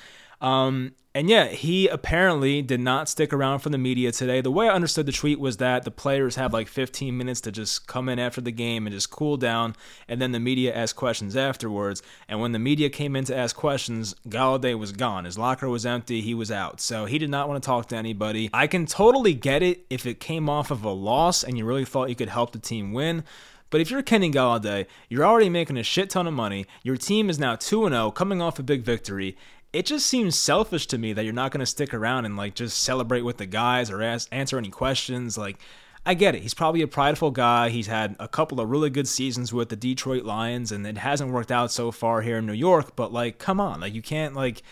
Um, 0.41 0.93
and 1.17 1.31
yeah, 1.31 1.47
he 1.47 1.89
apparently 1.89 2.61
did 2.61 2.81
not 2.81 3.09
stick 3.09 3.33
around 3.33 3.61
for 3.61 3.71
the 3.71 3.79
media 3.79 4.13
today. 4.13 4.43
The 4.43 4.51
way 4.51 4.69
I 4.69 4.75
understood 4.75 5.07
the 5.07 5.13
tweet 5.13 5.41
was 5.41 5.57
that 5.57 5.85
the 5.85 5.91
players 5.91 6.37
have 6.37 6.53
like 6.53 6.69
15 6.69 7.17
minutes 7.17 7.41
to 7.41 7.51
just 7.51 7.87
come 7.87 8.11
in 8.11 8.19
after 8.19 8.43
the 8.43 8.53
game 8.53 8.87
and 8.87 8.93
just 8.93 9.11
cool 9.11 9.39
down, 9.39 9.75
and 10.09 10.21
then 10.21 10.33
the 10.33 10.39
media 10.39 10.75
asked 10.75 10.97
questions 10.97 11.35
afterwards. 11.35 12.03
And 12.29 12.43
when 12.43 12.53
the 12.53 12.59
media 12.59 12.91
came 12.91 13.17
in 13.17 13.25
to 13.25 13.35
ask 13.35 13.57
questions, 13.57 14.15
Golladay 14.29 14.79
was 14.79 14.93
gone. 14.93 15.25
His 15.25 15.39
locker 15.39 15.71
was 15.71 15.87
empty. 15.87 16.21
He 16.21 16.35
was 16.35 16.51
out. 16.51 16.83
So 16.83 17.07
he 17.07 17.17
did 17.17 17.31
not 17.31 17.49
want 17.49 17.63
to 17.63 17.67
talk 17.67 17.89
to 17.89 17.97
anybody. 17.97 18.51
I 18.53 18.67
can 18.67 18.85
totally 18.85 19.33
get 19.33 19.63
it 19.63 19.87
if 19.89 20.05
it 20.05 20.21
came 20.21 20.51
off 20.51 20.71
of 20.71 20.85
a 20.85 20.91
loss 20.91 21.43
and 21.43 21.57
you 21.57 21.65
really 21.65 21.87
thought 21.87 22.11
you 22.11 22.15
could 22.15 22.29
help 22.29 22.53
the 22.53 22.59
team 22.59 22.93
win. 22.93 23.25
But 23.71 23.81
if 23.81 23.91
you're 23.91 24.03
Kenny 24.03 24.31
Golladay, 24.31 24.87
you're 25.09 25.25
already 25.25 25.49
making 25.49 25.77
a 25.77 25.83
shit 25.83 26.11
ton 26.11 26.27
of 26.27 26.35
money. 26.35 26.67
Your 26.83 26.97
team 26.97 27.29
is 27.29 27.39
now 27.39 27.57
2 27.57 27.89
0, 27.89 28.11
coming 28.13 28.41
off 28.41 28.59
a 28.59 28.63
big 28.63 28.83
victory 28.83 29.37
it 29.77 29.85
just 29.85 30.07
seems 30.07 30.39
selfish 30.39 30.87
to 30.87 30.97
me 30.97 31.13
that 31.13 31.25
you're 31.25 31.35
not 31.35 31.53
going 31.53 31.61
to 31.61 31.67
stick 31.67 31.93
around 31.93 32.25
and 32.25 32.35
like 32.35 32.55
just 32.55 32.83
celebrate 32.83 33.21
with 33.21 33.37
the 33.37 33.45
guys 33.45 33.91
or 33.91 34.03
ask, 34.03 34.27
answer 34.33 34.57
any 34.57 34.71
questions. 34.71 35.37
Like, 35.37 35.59
I 36.07 36.15
get 36.15 36.35
it. 36.35 36.41
He's 36.43 36.55
probably 36.55 36.81
a 36.81 36.89
prideful 36.89 37.31
guy. 37.31 37.69
He's 37.69 37.87
had 37.87 38.17
a 38.19 38.27
couple 38.27 38.59
of 38.59 38.71
really 38.71 38.89
good 38.89 39.07
seasons 39.07 39.53
with 39.53 39.69
the 39.69 39.77
Detroit 39.77 40.25
Lions, 40.25 40.73
and 40.73 40.87
it 40.87 40.97
hasn't 40.97 41.31
worked 41.31 41.53
out 41.53 41.71
so 41.71 41.91
far 41.91 42.23
here 42.23 42.39
in 42.39 42.47
New 42.47 42.55
York. 42.55 42.97
But 42.97 43.13
like, 43.13 43.39
come 43.39 43.61
on, 43.61 43.81
like 43.81 43.93
you 43.93 44.01
can't 44.01 44.35
like 44.35 44.63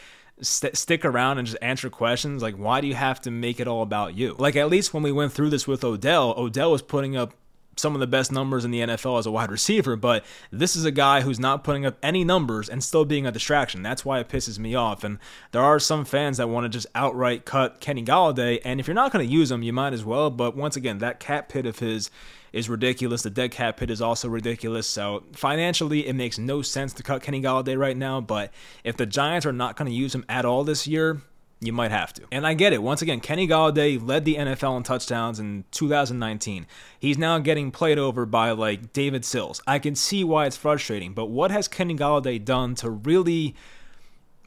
st- 0.41 0.75
stick 0.75 1.05
around 1.05 1.37
and 1.37 1.47
just 1.47 1.59
answer 1.61 1.91
questions. 1.91 2.41
Like, 2.41 2.55
why 2.55 2.81
do 2.81 2.87
you 2.87 2.95
have 2.95 3.21
to 3.23 3.31
make 3.31 3.61
it 3.61 3.69
all 3.69 3.83
about 3.83 4.15
you? 4.15 4.35
Like, 4.39 4.57
at 4.57 4.71
least 4.71 4.95
when 4.95 5.03
we 5.03 5.13
went 5.13 5.35
through 5.35 5.51
this 5.51 5.69
with 5.69 5.85
Odell, 5.85 6.33
Odell 6.39 6.73
was 6.73 6.81
putting 6.81 7.15
up 7.15 7.35
some 7.77 7.95
of 7.95 8.01
the 8.01 8.07
best 8.07 8.33
numbers 8.33 8.65
in 8.65 8.71
the 8.71 8.81
NFL 8.81 9.19
as 9.19 9.27
a 9.27 9.31
wide 9.31 9.51
receiver, 9.51 9.97
but 9.97 10.25
this 10.51 10.77
is 10.77 10.85
a 10.85 10.91
guy 10.91 11.21
who's 11.21 11.41
not 11.41 11.65
putting 11.65 11.85
up 11.87 11.97
any 12.03 12.25
numbers 12.25 12.69
and 12.69 12.83
still 12.83 13.05
being 13.05 13.27
a 13.27 13.33
distraction. 13.33 13.83
That's 13.83 14.05
why 14.05 14.21
it 14.21 14.29
pisses 14.29 14.59
me 14.59 14.75
off. 14.75 15.05
And 15.05 15.19
there 15.53 15.63
are 15.63 15.79
some 15.79 16.05
fans 16.05 16.39
that 16.39 16.49
want 16.49 16.65
to 16.65 16.69
just 16.69 16.87
outright 16.95 17.45
cut 17.45 17.81
Kenny 17.81 18.05
Golladay. 18.05 18.61
And 18.65 18.81
if 18.81 18.87
you're 18.87 18.95
not 18.95 19.13
going 19.13 19.27
to 19.27 19.33
use 19.33 19.51
him, 19.51 19.63
you 19.63 19.73
might 19.73 19.93
as 19.93 20.05
well. 20.05 20.31
But 20.31 20.57
once 20.57 20.77
again, 20.77 20.99
that 20.99 21.21
cap 21.21 21.49
pit 21.49 21.67
of 21.67 21.79
his 21.79 22.11
is 22.53 22.69
ridiculous. 22.69 23.23
The 23.23 23.31
dead 23.31 23.51
cap 23.51 23.81
hit 23.81 23.91
is 23.91 24.01
also 24.01 24.29
ridiculous. 24.29 24.87
So 24.87 25.25
financially, 25.33 26.07
it 26.07 26.15
makes 26.15 26.39
no 26.39 26.63
sense 26.63 26.93
to 26.95 27.03
cut 27.03 27.21
Kenny 27.21 27.43
Golladay 27.43 27.77
right 27.77 27.97
now. 27.97 28.21
But 28.21 28.53
if 28.85 28.97
the 28.97 29.07
Giants 29.07 29.45
are 29.45 29.53
not 29.53 29.77
going 29.77 29.91
to 29.91 29.97
use 29.97 30.15
him 30.15 30.25
at 30.29 30.45
all 30.45 30.63
this 30.63 30.87
year, 30.87 31.21
you 31.61 31.73
might 31.73 31.91
have 31.91 32.13
to. 32.15 32.23
And 32.31 32.47
I 32.47 32.55
get 32.55 32.73
it. 32.73 32.83
Once 32.83 33.03
again, 33.03 33.21
Kenny 33.21 33.49
Golladay 33.49 34.05
led 34.05 34.25
the 34.25 34.37
NFL 34.37 34.77
in 34.77 34.83
touchdowns 34.83 35.41
in 35.41 35.65
2019. 35.71 36.67
He's 36.99 37.19
now 37.19 37.39
getting 37.39 37.71
played 37.71 37.99
over 37.99 38.27
by 38.27 38.51
like 38.51 38.93
David 38.93 39.25
Sills. 39.25 39.63
I 39.67 39.79
can 39.79 39.95
see 39.95 40.25
why 40.25 40.47
it's 40.47 40.57
frustrating, 40.57 41.15
but 41.15 41.27
what 41.27 41.51
has 41.51 41.69
Kenny 41.69 41.97
Golladay 41.97 42.45
done 42.45 42.75
to 42.77 42.91
really 42.91 43.55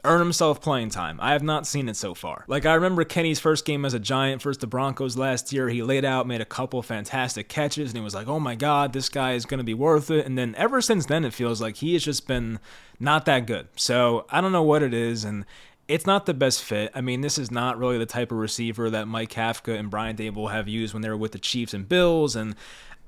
earn 0.08 0.20
himself 0.20 0.62
playing 0.62 0.90
time. 0.90 1.20
I 1.22 1.34
have 1.34 1.44
not 1.44 1.68
seen 1.68 1.90
it 1.90 1.96
so 1.96 2.14
far. 2.14 2.46
Like 2.48 2.66
I 2.66 2.74
remember 2.76 3.04
Kenny's 3.04 3.40
first 3.40 3.66
game 3.66 3.84
as 3.86 3.94
a 3.94 4.00
Giant 4.00 4.42
versus 4.42 4.60
the 4.60 4.68
Broncos 4.68 5.18
last 5.18 5.52
year. 5.52 5.70
He 5.70 5.84
laid 5.84 6.06
out, 6.06 6.28
made 6.28 6.42
a 6.42 6.46
couple 6.46 6.82
fantastic 6.82 7.50
catches, 7.50 7.90
and 7.90 7.98
he 7.98 8.04
was 8.04 8.16
like, 8.16 8.28
"Oh 8.28 8.40
my 8.40 8.56
God, 8.56 8.94
this 8.94 9.10
guy 9.10 9.34
is 9.34 9.46
going 9.46 9.60
to 9.60 9.64
be 9.64 9.74
worth 9.74 10.10
it." 10.10 10.26
And 10.26 10.38
then 10.38 10.56
ever 10.56 10.82
since 10.82 11.06
then, 11.06 11.26
it 11.26 11.34
feels 11.34 11.62
like 11.62 11.78
he 11.78 11.94
has 11.94 12.04
just 12.04 12.28
been 12.28 12.60
not 13.00 13.26
that 13.26 13.46
good. 13.46 13.68
So 13.76 14.26
I 14.30 14.42
don't 14.42 14.52
know 14.52 14.64
what 14.64 14.82
it 14.82 14.94
is, 14.94 15.24
and 15.24 15.46
it's 15.88 16.06
not 16.06 16.25
the 16.25 16.34
best 16.34 16.63
fit. 16.63 16.91
I 16.94 17.01
mean, 17.01 17.22
this 17.22 17.38
is 17.38 17.50
not 17.50 17.77
really 17.77 17.98
the 17.98 18.06
type 18.06 18.32
of 18.32 18.38
receiver 18.38 18.89
that 18.89 19.08
Mike 19.08 19.32
Kafka 19.32 19.77
and 19.77 19.89
Brian 19.89 20.15
Daboll 20.15 20.51
have 20.51 20.67
used 20.67 20.94
when 20.94 21.01
they 21.01 21.10
were 21.10 21.17
with 21.17 21.32
the 21.32 21.39
Chiefs 21.39 21.74
and 21.74 21.88
Bills, 21.88 22.36
and 22.36 22.56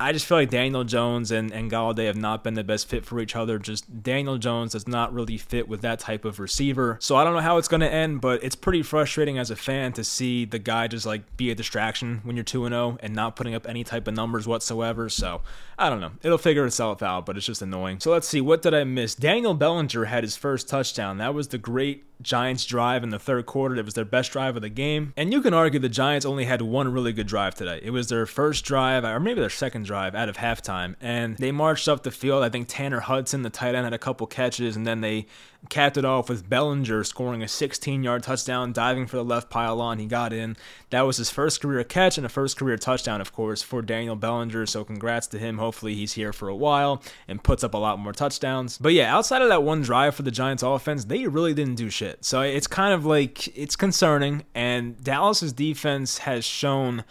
I 0.01 0.13
just 0.13 0.25
feel 0.25 0.37
like 0.37 0.49
Daniel 0.49 0.85
Jones 0.85 1.29
and, 1.29 1.51
and 1.51 1.69
Golladay 1.69 2.05
have 2.05 2.15
not 2.15 2.41
been 2.41 2.53
the 2.53 2.63
best 2.63 2.87
fit 2.87 3.05
for 3.05 3.19
each 3.19 3.35
other. 3.35 3.59
Just 3.59 4.01
Daniel 4.01 4.37
Jones 4.37 4.71
does 4.71 4.87
not 4.87 5.13
really 5.13 5.37
fit 5.37 5.67
with 5.67 5.81
that 5.81 5.99
type 5.99 6.23
of 6.23 6.39
receiver. 6.39 6.97
So 7.01 7.17
I 7.17 7.25
don't 7.25 7.33
know 7.33 7.41
how 7.41 7.57
it's 7.57 7.67
going 7.67 7.81
to 7.81 7.91
end, 7.91 8.21
but 8.21 8.41
it's 8.41 8.55
pretty 8.55 8.81
frustrating 8.81 9.37
as 9.37 9.51
a 9.51 9.57
fan 9.57 9.91
to 9.93 10.05
see 10.05 10.45
the 10.45 10.57
guy 10.57 10.87
just 10.87 11.05
like 11.05 11.35
be 11.35 11.51
a 11.51 11.55
distraction 11.55 12.21
when 12.23 12.37
you're 12.37 12.45
2 12.45 12.69
0 12.69 12.97
and 13.01 13.13
not 13.13 13.35
putting 13.35 13.53
up 13.53 13.67
any 13.67 13.83
type 13.83 14.07
of 14.07 14.13
numbers 14.13 14.47
whatsoever. 14.47 15.09
So 15.09 15.41
I 15.77 15.89
don't 15.89 15.99
know. 15.99 16.11
It'll 16.23 16.37
figure 16.37 16.65
itself 16.65 17.03
out, 17.03 17.25
but 17.25 17.35
it's 17.35 17.45
just 17.45 17.61
annoying. 17.61 17.99
So 17.99 18.09
let's 18.09 18.27
see. 18.27 18.39
What 18.39 18.61
did 18.61 18.73
I 18.73 18.85
miss? 18.85 19.15
Daniel 19.15 19.53
Bellinger 19.53 20.05
had 20.05 20.23
his 20.23 20.37
first 20.37 20.69
touchdown. 20.69 21.17
That 21.17 21.33
was 21.33 21.49
the 21.49 21.57
great 21.57 22.05
Giants 22.21 22.65
drive 22.65 23.03
in 23.03 23.09
the 23.09 23.19
third 23.19 23.45
quarter. 23.45 23.75
It 23.75 23.85
was 23.85 23.93
their 23.93 24.05
best 24.05 24.31
drive 24.31 24.55
of 24.55 24.61
the 24.61 24.69
game. 24.69 25.13
And 25.15 25.31
you 25.31 25.41
can 25.41 25.53
argue 25.53 25.79
the 25.79 25.87
Giants 25.87 26.25
only 26.25 26.45
had 26.45 26.61
one 26.61 26.91
really 26.91 27.13
good 27.13 27.27
drive 27.27 27.55
today. 27.55 27.79
It 27.81 27.91
was 27.91 28.09
their 28.09 28.25
first 28.25 28.65
drive, 28.65 29.05
or 29.05 29.19
maybe 29.19 29.39
their 29.39 29.49
second 29.49 29.85
drive 29.85 30.15
out 30.15 30.27
of 30.27 30.37
halftime. 30.37 30.95
And 30.99 31.37
they 31.37 31.51
marched 31.51 31.87
up 31.87 32.03
the 32.03 32.11
field. 32.11 32.43
I 32.43 32.49
think 32.49 32.67
Tanner 32.67 32.99
Hudson, 32.99 33.43
the 33.43 33.49
tight 33.49 33.75
end, 33.75 33.85
had 33.85 33.93
a 33.93 33.97
couple 33.97 34.27
catches, 34.27 34.75
and 34.75 34.85
then 34.85 35.01
they 35.01 35.27
capped 35.67 35.97
it 35.97 36.05
off 36.05 36.29
with 36.29 36.49
Bellinger 36.49 37.03
scoring 37.03 37.43
a 37.43 37.47
16 37.47 38.03
yard 38.03 38.23
touchdown, 38.23 38.71
diving 38.71 39.07
for 39.07 39.17
the 39.17 39.23
left 39.23 39.49
pylon. 39.49 39.99
He 39.99 40.05
got 40.05 40.31
in. 40.31 40.55
That 40.89 41.01
was 41.01 41.17
his 41.17 41.29
first 41.29 41.61
career 41.61 41.83
catch 41.83 42.17
and 42.17 42.25
a 42.25 42.29
first 42.29 42.57
career 42.57 42.77
touchdown, 42.77 43.19
of 43.19 43.33
course, 43.33 43.61
for 43.61 43.81
Daniel 43.81 44.15
Bellinger. 44.15 44.65
So 44.65 44.83
congrats 44.83 45.27
to 45.27 45.39
him. 45.39 45.57
Hopefully 45.57 45.95
he's 45.95 46.13
here 46.13 46.31
for 46.31 46.47
a 46.47 46.55
while 46.55 47.03
and 47.27 47.43
puts 47.43 47.63
up 47.63 47.73
a 47.73 47.77
lot 47.77 47.99
more 47.99 48.13
touchdowns. 48.13 48.77
But 48.77 48.93
yeah, 48.93 49.13
outside 49.13 49.41
of 49.41 49.49
that 49.49 49.63
one 49.63 49.81
drive 49.81 50.15
for 50.15 50.23
the 50.23 50.31
Giants 50.31 50.63
offense, 50.63 51.05
they 51.05 51.27
really 51.27 51.53
didn't 51.53 51.75
do 51.75 51.89
shit. 51.89 52.23
So 52.23 52.41
it's 52.41 52.67
kind 52.67 52.93
of 52.93 53.05
like 53.05 53.55
it's 53.57 53.75
concerning. 53.75 54.43
And 54.55 55.01
Dallas's 55.03 55.53
defense 55.53 56.19
has 56.19 56.45
shown 56.45 57.03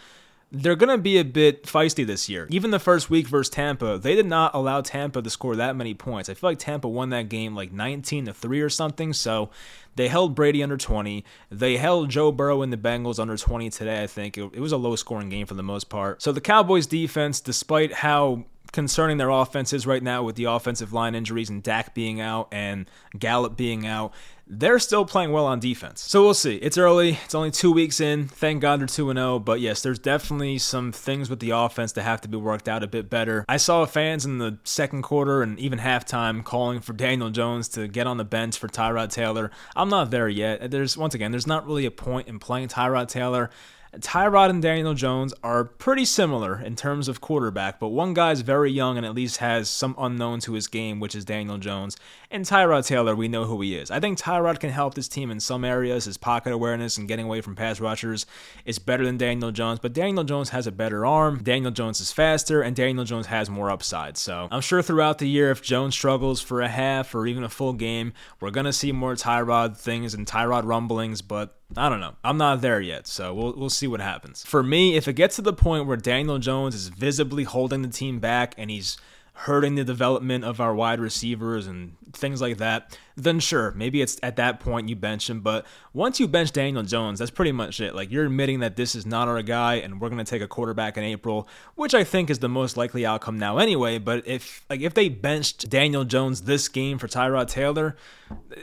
they're 0.51 0.75
going 0.75 0.89
to 0.89 0.97
be 0.97 1.17
a 1.17 1.23
bit 1.23 1.63
feisty 1.63 2.05
this 2.05 2.27
year. 2.27 2.47
Even 2.49 2.71
the 2.71 2.79
first 2.79 3.09
week 3.09 3.27
versus 3.27 3.49
Tampa, 3.49 3.99
they 3.99 4.15
did 4.15 4.25
not 4.25 4.55
allow 4.55 4.81
Tampa 4.81 5.21
to 5.21 5.29
score 5.29 5.55
that 5.55 5.75
many 5.75 5.93
points. 5.93 6.29
I 6.29 6.33
feel 6.33 6.49
like 6.49 6.59
Tampa 6.59 6.87
won 6.87 7.11
that 7.11 7.29
game 7.29 7.55
like 7.55 7.71
19 7.71 8.25
to 8.25 8.33
3 8.33 8.61
or 8.61 8.69
something. 8.69 9.13
So 9.13 9.51
they 9.95 10.07
held 10.07 10.33
Brady 10.33 10.63
under 10.63 10.77
20. 10.77 11.23
They 11.51 11.77
held 11.77 12.09
Joe 12.09 12.31
Burrow 12.31 12.61
and 12.61 12.73
the 12.73 12.77
Bengals 12.77 13.19
under 13.19 13.37
20 13.37 13.69
today, 13.69 14.01
I 14.01 14.07
think. 14.07 14.37
It, 14.37 14.59
was 14.59 14.71
a 14.71 14.77
low 14.77 14.95
scoring 14.95 15.29
game 15.29 15.45
for 15.45 15.53
the 15.53 15.63
most 15.63 15.89
part. 15.89 16.21
So 16.21 16.31
the 16.31 16.41
Cowboys 16.41 16.87
defense, 16.87 17.41
despite 17.41 17.93
how 17.93 18.45
concerning 18.71 19.17
their 19.17 19.29
offense 19.29 19.73
is 19.73 19.85
right 19.85 20.01
now 20.01 20.23
with 20.23 20.35
the 20.35 20.45
offensive 20.45 20.93
line 20.93 21.15
injuries 21.15 21.49
and 21.49 21.61
Dak 21.61 21.93
being 21.93 22.21
out 22.21 22.47
and 22.51 22.89
Gallup 23.17 23.57
being 23.57 23.85
out, 23.85 24.13
they're 24.51 24.79
still 24.79 25.05
playing 25.05 25.31
well 25.31 25.45
on 25.45 25.59
defense. 25.59 26.01
So 26.01 26.23
we'll 26.23 26.33
see. 26.33 26.55
It's 26.55 26.77
early. 26.77 27.19
It's 27.23 27.35
only 27.35 27.51
two 27.51 27.71
weeks 27.71 28.01
in. 28.01 28.27
Thank 28.27 28.61
God 28.61 28.79
they're 28.79 28.87
2 28.87 29.13
0. 29.13 29.39
But 29.39 29.61
yes, 29.61 29.83
there's 29.83 29.99
definitely 29.99 30.57
some 30.57 30.91
things 30.91 31.29
with 31.29 31.39
the 31.39 31.51
offense 31.51 31.91
that 31.91 32.01
have 32.01 32.21
to 32.21 32.27
be 32.27 32.37
worked 32.37 32.67
out 32.67 32.81
a 32.81 32.87
bit 32.87 33.09
better. 33.11 33.45
I 33.47 33.57
saw 33.57 33.85
fans 33.85 34.25
in 34.25 34.39
the 34.39 34.57
second 34.63 35.03
quarter 35.03 35.43
and 35.43 35.59
even 35.59 35.77
halftime 35.77 36.43
calling 36.43 36.79
for 36.79 36.93
Daniel 36.93 37.29
Jones 37.29 37.69
to 37.69 37.87
get 37.87 38.07
on 38.07 38.17
the 38.17 38.25
bench 38.25 38.57
for 38.57 38.67
Tyrod 38.67 39.11
Taylor. 39.11 39.51
I'm 39.75 39.89
not 39.89 40.09
there 40.09 40.27
yet. 40.27 40.71
There's, 40.71 40.97
once 40.97 41.13
again, 41.13 41.29
there's 41.29 41.47
not 41.47 41.67
really 41.67 41.85
a 41.85 41.91
point 41.91 42.27
in 42.27 42.39
playing 42.39 42.69
Tyrod 42.69 43.07
Taylor. 43.07 43.51
Tyrod 43.97 44.51
and 44.51 44.61
Daniel 44.61 44.93
Jones 44.93 45.33
are 45.43 45.63
pretty 45.63 46.05
similar 46.05 46.61
in 46.61 46.75
terms 46.75 47.07
of 47.07 47.21
quarterback, 47.21 47.79
but 47.79 47.87
one 47.87 48.13
guy's 48.13 48.41
very 48.41 48.71
young 48.71 48.97
and 48.97 49.05
at 49.05 49.15
least 49.15 49.37
has 49.37 49.67
some 49.67 49.95
unknown 49.97 50.39
to 50.41 50.53
his 50.53 50.67
game, 50.67 50.99
which 50.99 51.15
is 51.15 51.25
Daniel 51.25 51.57
Jones. 51.57 51.97
And 52.29 52.45
Tyrod 52.45 52.85
Taylor, 52.85 53.15
we 53.15 53.27
know 53.27 53.45
who 53.45 53.59
he 53.61 53.75
is. 53.75 53.89
I 53.89 53.99
think 53.99 54.19
Tyrod 54.19 54.59
can 54.59 54.69
help 54.69 54.93
this 54.93 55.07
team 55.07 55.31
in 55.31 55.39
some 55.39 55.65
areas. 55.65 56.05
His 56.05 56.17
pocket 56.17 56.53
awareness 56.53 56.97
and 56.97 57.07
getting 57.07 57.25
away 57.25 57.41
from 57.41 57.55
pass 57.55 57.79
rushers 57.79 58.27
is 58.63 58.77
better 58.77 59.03
than 59.03 59.17
Daniel 59.17 59.51
Jones, 59.51 59.79
but 59.79 59.93
Daniel 59.93 60.23
Jones 60.23 60.49
has 60.49 60.67
a 60.67 60.71
better 60.71 61.05
arm. 61.05 61.41
Daniel 61.41 61.71
Jones 61.71 61.99
is 61.99 62.11
faster, 62.11 62.61
and 62.61 62.75
Daniel 62.75 63.05
Jones 63.05 63.25
has 63.25 63.49
more 63.49 63.71
upside. 63.71 64.17
So 64.17 64.47
I'm 64.51 64.61
sure 64.61 64.83
throughout 64.83 65.17
the 65.17 65.27
year, 65.27 65.49
if 65.49 65.63
Jones 65.63 65.95
struggles 65.95 66.41
for 66.41 66.61
a 66.61 66.67
half 66.67 67.15
or 67.15 67.25
even 67.25 67.43
a 67.43 67.49
full 67.49 67.73
game, 67.73 68.13
we're 68.39 68.51
going 68.51 68.65
to 68.67 68.73
see 68.73 68.91
more 68.91 69.15
Tyrod 69.15 69.77
things 69.77 70.13
and 70.13 70.27
Tyrod 70.27 70.65
rumblings, 70.65 71.23
but 71.23 71.55
I 71.77 71.87
don't 71.87 71.99
know. 71.99 72.15
I'm 72.23 72.37
not 72.37 72.61
there 72.61 72.81
yet, 72.81 73.05
so 73.05 73.33
we'll 73.33 73.53
we'll 73.55 73.69
see 73.79 73.87
what 73.87 74.01
happens. 74.01 74.43
For 74.43 74.61
me, 74.61 74.95
if 74.95 75.07
it 75.07 75.13
gets 75.13 75.37
to 75.37 75.41
the 75.41 75.53
point 75.53 75.85
where 75.85 75.97
Daniel 75.97 76.37
Jones 76.37 76.75
is 76.75 76.89
visibly 76.89 77.43
holding 77.43 77.81
the 77.81 77.87
team 77.87 78.19
back 78.19 78.53
and 78.57 78.69
he's 78.69 78.97
hurting 79.43 79.75
the 79.75 79.85
development 79.85 80.43
of 80.43 80.59
our 80.59 80.75
wide 80.75 80.99
receivers 80.99 81.65
and 81.65 81.95
things 82.11 82.41
like 82.41 82.57
that, 82.57 82.97
then 83.15 83.39
sure, 83.39 83.71
maybe 83.71 84.01
it's 84.01 84.19
at 84.21 84.35
that 84.35 84.59
point 84.59 84.89
you 84.89 84.97
bench 84.97 85.29
him. 85.29 85.39
But 85.39 85.65
once 85.93 86.19
you 86.19 86.27
bench 86.27 86.51
Daniel 86.51 86.83
Jones, 86.83 87.19
that's 87.19 87.31
pretty 87.31 87.53
much 87.53 87.79
it. 87.79 87.95
Like 87.95 88.11
you're 88.11 88.25
admitting 88.25 88.59
that 88.59 88.75
this 88.75 88.95
is 88.95 89.05
not 89.05 89.29
our 89.29 89.41
guy 89.41 89.75
and 89.75 90.01
we're 90.01 90.09
gonna 90.09 90.25
take 90.25 90.41
a 90.41 90.47
quarterback 90.47 90.97
in 90.97 91.05
April, 91.05 91.47
which 91.75 91.93
I 91.93 92.03
think 92.03 92.29
is 92.29 92.39
the 92.39 92.49
most 92.49 92.75
likely 92.75 93.05
outcome 93.05 93.39
now 93.39 93.59
anyway. 93.59 93.97
But 93.97 94.27
if 94.27 94.65
like 94.69 94.81
if 94.81 94.93
they 94.93 95.07
benched 95.07 95.69
Daniel 95.69 96.03
Jones 96.03 96.41
this 96.41 96.67
game 96.67 96.97
for 96.97 97.07
Tyrod 97.07 97.47
Taylor, 97.47 97.95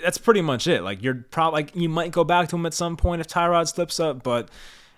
that's 0.03 0.19
pretty 0.19 0.43
much 0.43 0.67
it. 0.67 0.83
Like 0.83 1.03
you're 1.03 1.25
probably 1.31 1.63
like 1.63 1.75
you 1.75 1.89
might 1.89 2.13
go 2.13 2.23
back 2.23 2.51
to 2.51 2.57
him 2.57 2.67
at 2.67 2.75
some 2.75 2.99
point 2.99 3.23
if 3.23 3.29
Tyrod 3.29 3.67
slips 3.73 3.99
up, 3.99 4.23
but 4.23 4.51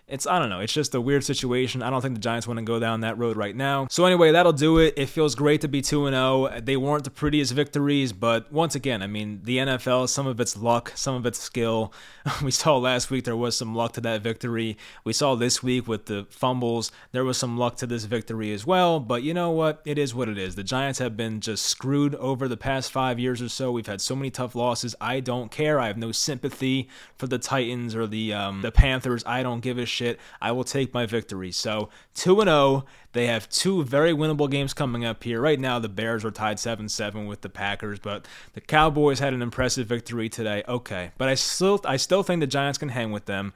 it's 0.09 0.27
I 0.27 0.38
don't 0.38 0.49
know. 0.49 0.61
It's 0.61 0.73
just 0.73 0.94
a 0.94 1.01
weird 1.01 1.25
situation. 1.25 1.83
I 1.83 1.90
don't 1.90 2.01
think 2.01 2.14
the 2.14 2.21
Giants 2.21 2.47
want 2.47 2.59
to 2.59 2.64
go 2.64 2.79
down 2.79 3.01
that 3.01 3.18
road 3.18 3.37
right 3.37 3.55
now. 3.55 3.87
So 3.90 4.05
anyway, 4.07 4.33
that'll 4.33 4.53
do 4.53 4.79
it. 4.79 4.94
It 4.97 5.07
feels 5.07 5.35
great 5.35 5.61
to 5.61 5.68
be 5.68 5.83
2 5.83 6.07
and 6.07 6.14
0. 6.14 6.61
They 6.62 6.77
weren't 6.77 7.05
the 7.05 7.11
prettiest 7.11 7.53
victories, 7.53 8.12
but 8.12 8.51
once 8.53 8.75
again, 8.75 9.03
I 9.03 9.07
mean, 9.07 9.40
the 9.44 9.59
NFL, 9.59 10.09
some 10.09 10.27
of 10.27 10.40
it's 10.40 10.57
luck, 10.57 10.92
some 10.94 11.14
of 11.14 11.27
it's 11.27 11.38
skill. 11.38 11.92
We 12.42 12.51
saw 12.51 12.77
last 12.77 13.11
week 13.11 13.25
there 13.25 13.37
was 13.37 13.57
some 13.57 13.75
luck 13.75 13.94
to 13.94 14.01
that 14.03 14.23
victory. 14.23 14.77
We 15.03 15.12
saw 15.12 15.35
this 15.35 15.62
week 15.62 15.88
with 15.88 16.07
the 16.07 16.27
fumbles, 16.31 16.92
there 17.12 17.25
was 17.25 17.37
some 17.37 17.59
luck 17.59 17.77
to 17.79 17.87
this 17.87 18.05
victory 18.05 18.53
as 18.53 18.66
well, 18.66 19.01
but 19.01 19.23
you 19.23 19.35
know 19.35 19.51
what? 19.51 19.81
It 19.85 19.99
is 19.99 20.14
what 20.14 20.29
it 20.29 20.38
is. 20.38 20.55
The 20.55 20.62
Giants 20.62 20.99
have 20.99 21.16
been 21.16 21.40
just 21.40 21.66
screwed 21.66 22.14
over 22.16 22.47
the 22.47 22.57
past 22.57 22.92
5 22.92 23.18
years 23.18 23.42
or 23.42 23.49
so. 23.49 23.73
We've 23.73 23.87
had 23.87 24.01
so 24.01 24.14
many 24.14 24.31
tough 24.31 24.55
losses. 24.55 24.94
I 25.01 25.21
don't 25.21 25.51
care. 25.51 25.81
I 25.81 25.87
have 25.88 25.97
no 25.97 26.12
sympathy 26.12 26.88
for 27.16 27.27
the 27.27 27.38
Titans 27.38 27.94
or 27.94 28.07
the 28.07 28.33
um, 28.33 28.62
the 28.62 28.71
Panthers. 28.71 29.23
I 29.27 29.42
don't 29.42 29.61
give 29.61 29.79
a 29.79 29.87
shit, 29.99 30.19
I 30.41 30.53
will 30.53 30.65
take 30.65 30.95
my 30.95 31.07
victory. 31.07 31.53
So 31.53 31.91
2 32.15 32.41
and 32.41 32.49
0. 32.49 32.85
They 33.13 33.27
have 33.27 33.49
two 33.49 33.83
very 33.85 34.13
winnable 34.13 34.51
games 34.51 34.75
coming 34.75 35.05
up 35.05 35.25
here. 35.25 35.41
Right 35.41 35.59
now, 35.59 35.79
the 35.79 35.89
Bears 35.89 36.25
are 36.25 36.31
tied 36.31 36.61
7 36.61 36.89
7 36.89 37.27
with 37.27 37.41
the 37.41 37.49
Packers, 37.49 37.99
but 37.99 38.27
the 38.53 38.61
Cowboys 38.61 39.19
had 39.19 39.35
an 39.35 39.43
impressive 39.43 39.87
victory 39.87 40.29
today. 40.29 40.63
Okay. 40.69 41.11
But 41.19 41.29
I 41.29 41.35
still 41.35 41.81
I 41.85 41.97
still 41.97 42.23
think 42.23 42.41
the 42.41 42.47
Giants 42.47 42.79
can 42.79 42.91
hang 42.91 43.11
with 43.11 43.27
them. 43.27 43.53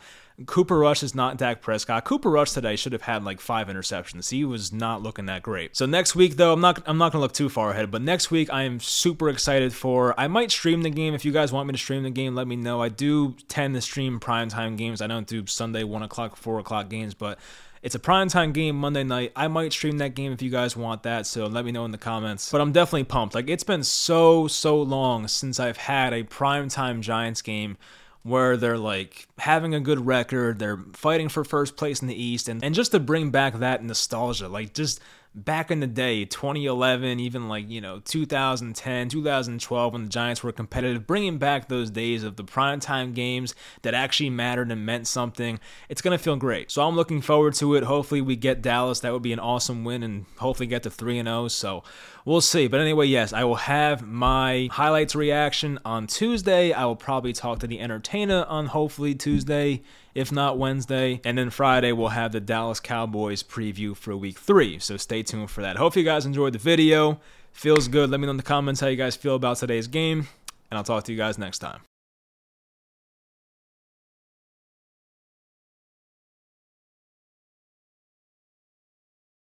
Cooper 0.47 0.79
Rush 0.79 1.03
is 1.03 1.15
not 1.15 1.37
Dak 1.37 1.61
Prescott. 1.61 2.05
Cooper 2.05 2.31
Rush 2.31 2.53
today 2.53 2.77
should 2.77 2.93
have 2.93 3.03
had 3.03 3.25
like 3.25 3.41
five 3.41 3.69
interceptions. 3.69 4.31
He 4.31 4.45
was 4.45 4.73
not 4.73 5.03
looking 5.03 5.27
that 5.27 5.43
great. 5.43 5.77
So 5.77 5.87
next 5.87 6.15
week 6.15 6.37
though, 6.37 6.53
I'm 6.53 6.61
not 6.61 6.83
I'm 6.87 6.99
not 6.99 7.13
gonna 7.13 7.23
look 7.23 7.33
too 7.33 7.49
far 7.49 7.71
ahead, 7.71 7.91
but 7.91 8.03
next 8.03 8.31
week 8.31 8.53
I 8.53 8.63
am 8.63 8.81
super 8.81 9.29
excited 9.29 9.73
for. 9.73 10.19
I 10.19 10.29
might 10.29 10.51
stream 10.51 10.83
the 10.83 10.91
game 10.91 11.15
if 11.15 11.25
you 11.25 11.33
guys 11.33 11.53
want 11.53 11.67
me 11.67 11.73
to 11.73 11.79
stream 11.79 12.03
the 12.03 12.11
game. 12.11 12.35
Let 12.35 12.47
me 12.47 12.57
know. 12.57 12.83
I 12.83 12.89
do 12.89 13.37
tend 13.49 13.75
to 13.75 13.81
stream 13.81 14.21
primetime 14.21 14.77
games. 14.77 15.01
I 15.01 15.07
don't 15.07 15.27
do 15.27 15.47
Sunday 15.47 15.85
one 15.85 16.03
o'clock, 16.03 16.37
four 16.37 16.59
o'clock 16.59 16.89
games, 16.89 17.15
but 17.15 17.39
it's 17.83 17.97
a 17.97 17.99
primetime 17.99 18.53
game 18.53 18.77
Monday 18.77 19.03
night. 19.03 19.33
I 19.35 19.49
might 19.49 19.73
stream 19.73 19.99
that 19.99 20.15
game 20.15 20.33
if 20.33 20.41
you 20.41 20.51
guys 20.51 20.77
want 20.77 21.03
that, 21.03 21.27
so 21.27 21.47
let 21.47 21.65
me 21.65 21.73
know 21.73 21.85
in 21.85 21.91
the 21.91 21.99
comments. 21.99 22.51
But 22.53 22.61
I'm 22.61 22.71
definitely 22.71 23.05
pumped. 23.05 23.35
Like 23.35 23.51
it's 23.51 23.65
been 23.65 23.83
so 23.83 24.47
so 24.47 24.81
long 24.81 25.27
since 25.27 25.59
I've 25.59 25.77
had 25.77 26.13
a 26.13 26.23
primetime 26.23 27.01
Giants 27.01 27.43
game 27.43 27.77
where 28.23 28.57
they're 28.57 28.79
like 28.79 29.27
having 29.39 29.75
a 29.75 29.81
good 29.81 30.07
record, 30.07 30.59
they're 30.59 30.79
fighting 30.93 31.29
for 31.29 31.45
first 31.45 31.77
place 31.77 32.03
in 32.03 32.09
the 32.09 32.23
East, 32.23 32.49
and, 32.49 32.63
and 32.63 32.75
just 32.75 32.93
to 32.93 33.01
bring 33.01 33.31
back 33.31 33.55
that 33.55 33.83
nostalgia, 33.83 34.49
like 34.49 34.75
just 34.75 35.01
back 35.35 35.71
in 35.71 35.81
the 35.81 35.87
day, 35.87 36.25
2011, 36.25 37.19
even 37.19 37.49
like, 37.49 37.69
you 37.69 37.81
know, 37.81 38.01
2010, 38.01 39.09
2012, 39.09 39.93
when 39.93 40.03
the 40.03 40.09
Giants 40.09 40.43
were 40.43 40.53
competitive, 40.53 41.07
bringing 41.07 41.39
back 41.39 41.69
those 41.69 41.91
days 41.91 42.23
of 42.23 42.37
the 42.37 42.45
primetime 42.45 43.15
games 43.15 43.55
that 43.83 43.95
actually 43.95 44.31
mattered 44.31 44.71
and 44.71 44.85
meant 44.85 45.07
something. 45.07 45.59
It's 45.89 46.03
going 46.03 46.17
to 46.17 46.23
feel 46.23 46.37
great. 46.37 46.71
So 46.71 46.87
I'm 46.87 46.97
looking 46.97 47.23
forward 47.23 47.55
to 47.55 47.75
it. 47.75 47.85
Hopefully, 47.85 48.21
we 48.21 48.37
get 48.37 48.63
Dallas. 48.63 49.01
That 49.01 49.13
would 49.13 49.23
be 49.23 49.33
an 49.33 49.39
awesome 49.39 49.85
win 49.85 50.03
and 50.03 50.27
hopefully 50.37 50.67
get 50.67 50.83
to 50.83 50.91
3 50.91 51.19
and 51.19 51.29
0. 51.29 51.49
So 51.49 51.83
we'll 52.25 52.41
see. 52.41 52.69
But 52.69 52.81
anyway, 52.81 53.07
yes, 53.07 53.33
I 53.33 53.45
will 53.45 53.57
have 53.57 54.07
my 54.07 54.69
highlights 54.71 55.15
reaction 55.15 55.79
on 55.85 56.07
Tuesday. 56.07 56.73
I 56.73 56.85
will 56.85 56.97
probably 56.97 57.33
talk 57.33 57.61
to 57.61 57.67
the 57.67 57.81
entertainer 57.81 58.45
on 58.45 58.67
hopefully 58.67 59.15
Tuesday 59.15 59.83
if 60.15 60.33
not 60.33 60.59
Wednesday. 60.59 61.21
And 61.25 61.39
then 61.39 61.51
Friday, 61.51 61.93
we'll 61.93 62.09
have 62.09 62.33
the 62.33 62.41
Dallas 62.41 62.81
Cowboys 62.81 63.43
preview 63.43 63.97
for 63.97 64.17
week 64.17 64.39
three. 64.39 64.79
So 64.79 64.97
stay 64.97 65.23
tuned 65.23 65.51
for 65.51 65.63
that. 65.63 65.77
Hope 65.77 65.97
you 65.97 66.05
guys 66.05 66.27
enjoyed 66.27 66.53
the 66.53 66.59
video. 66.59 67.21
Feels 67.53 67.89
good. 67.89 68.11
Let 68.11 68.21
me 68.21 68.27
know 68.27 68.33
in 68.33 68.37
the 68.39 68.43
comments 68.43 68.81
how 68.81 68.87
you 68.89 68.97
guys 68.97 69.17
feel 69.17 69.35
about 69.35 69.59
today's 69.59 69.87
game. 69.87 70.29
And 70.71 70.79
I'll 70.79 70.85
talk 70.85 71.05
to 71.05 71.13
you 71.13 71.19
guys 71.19 71.39
next 71.39 71.59
time. 71.59 71.81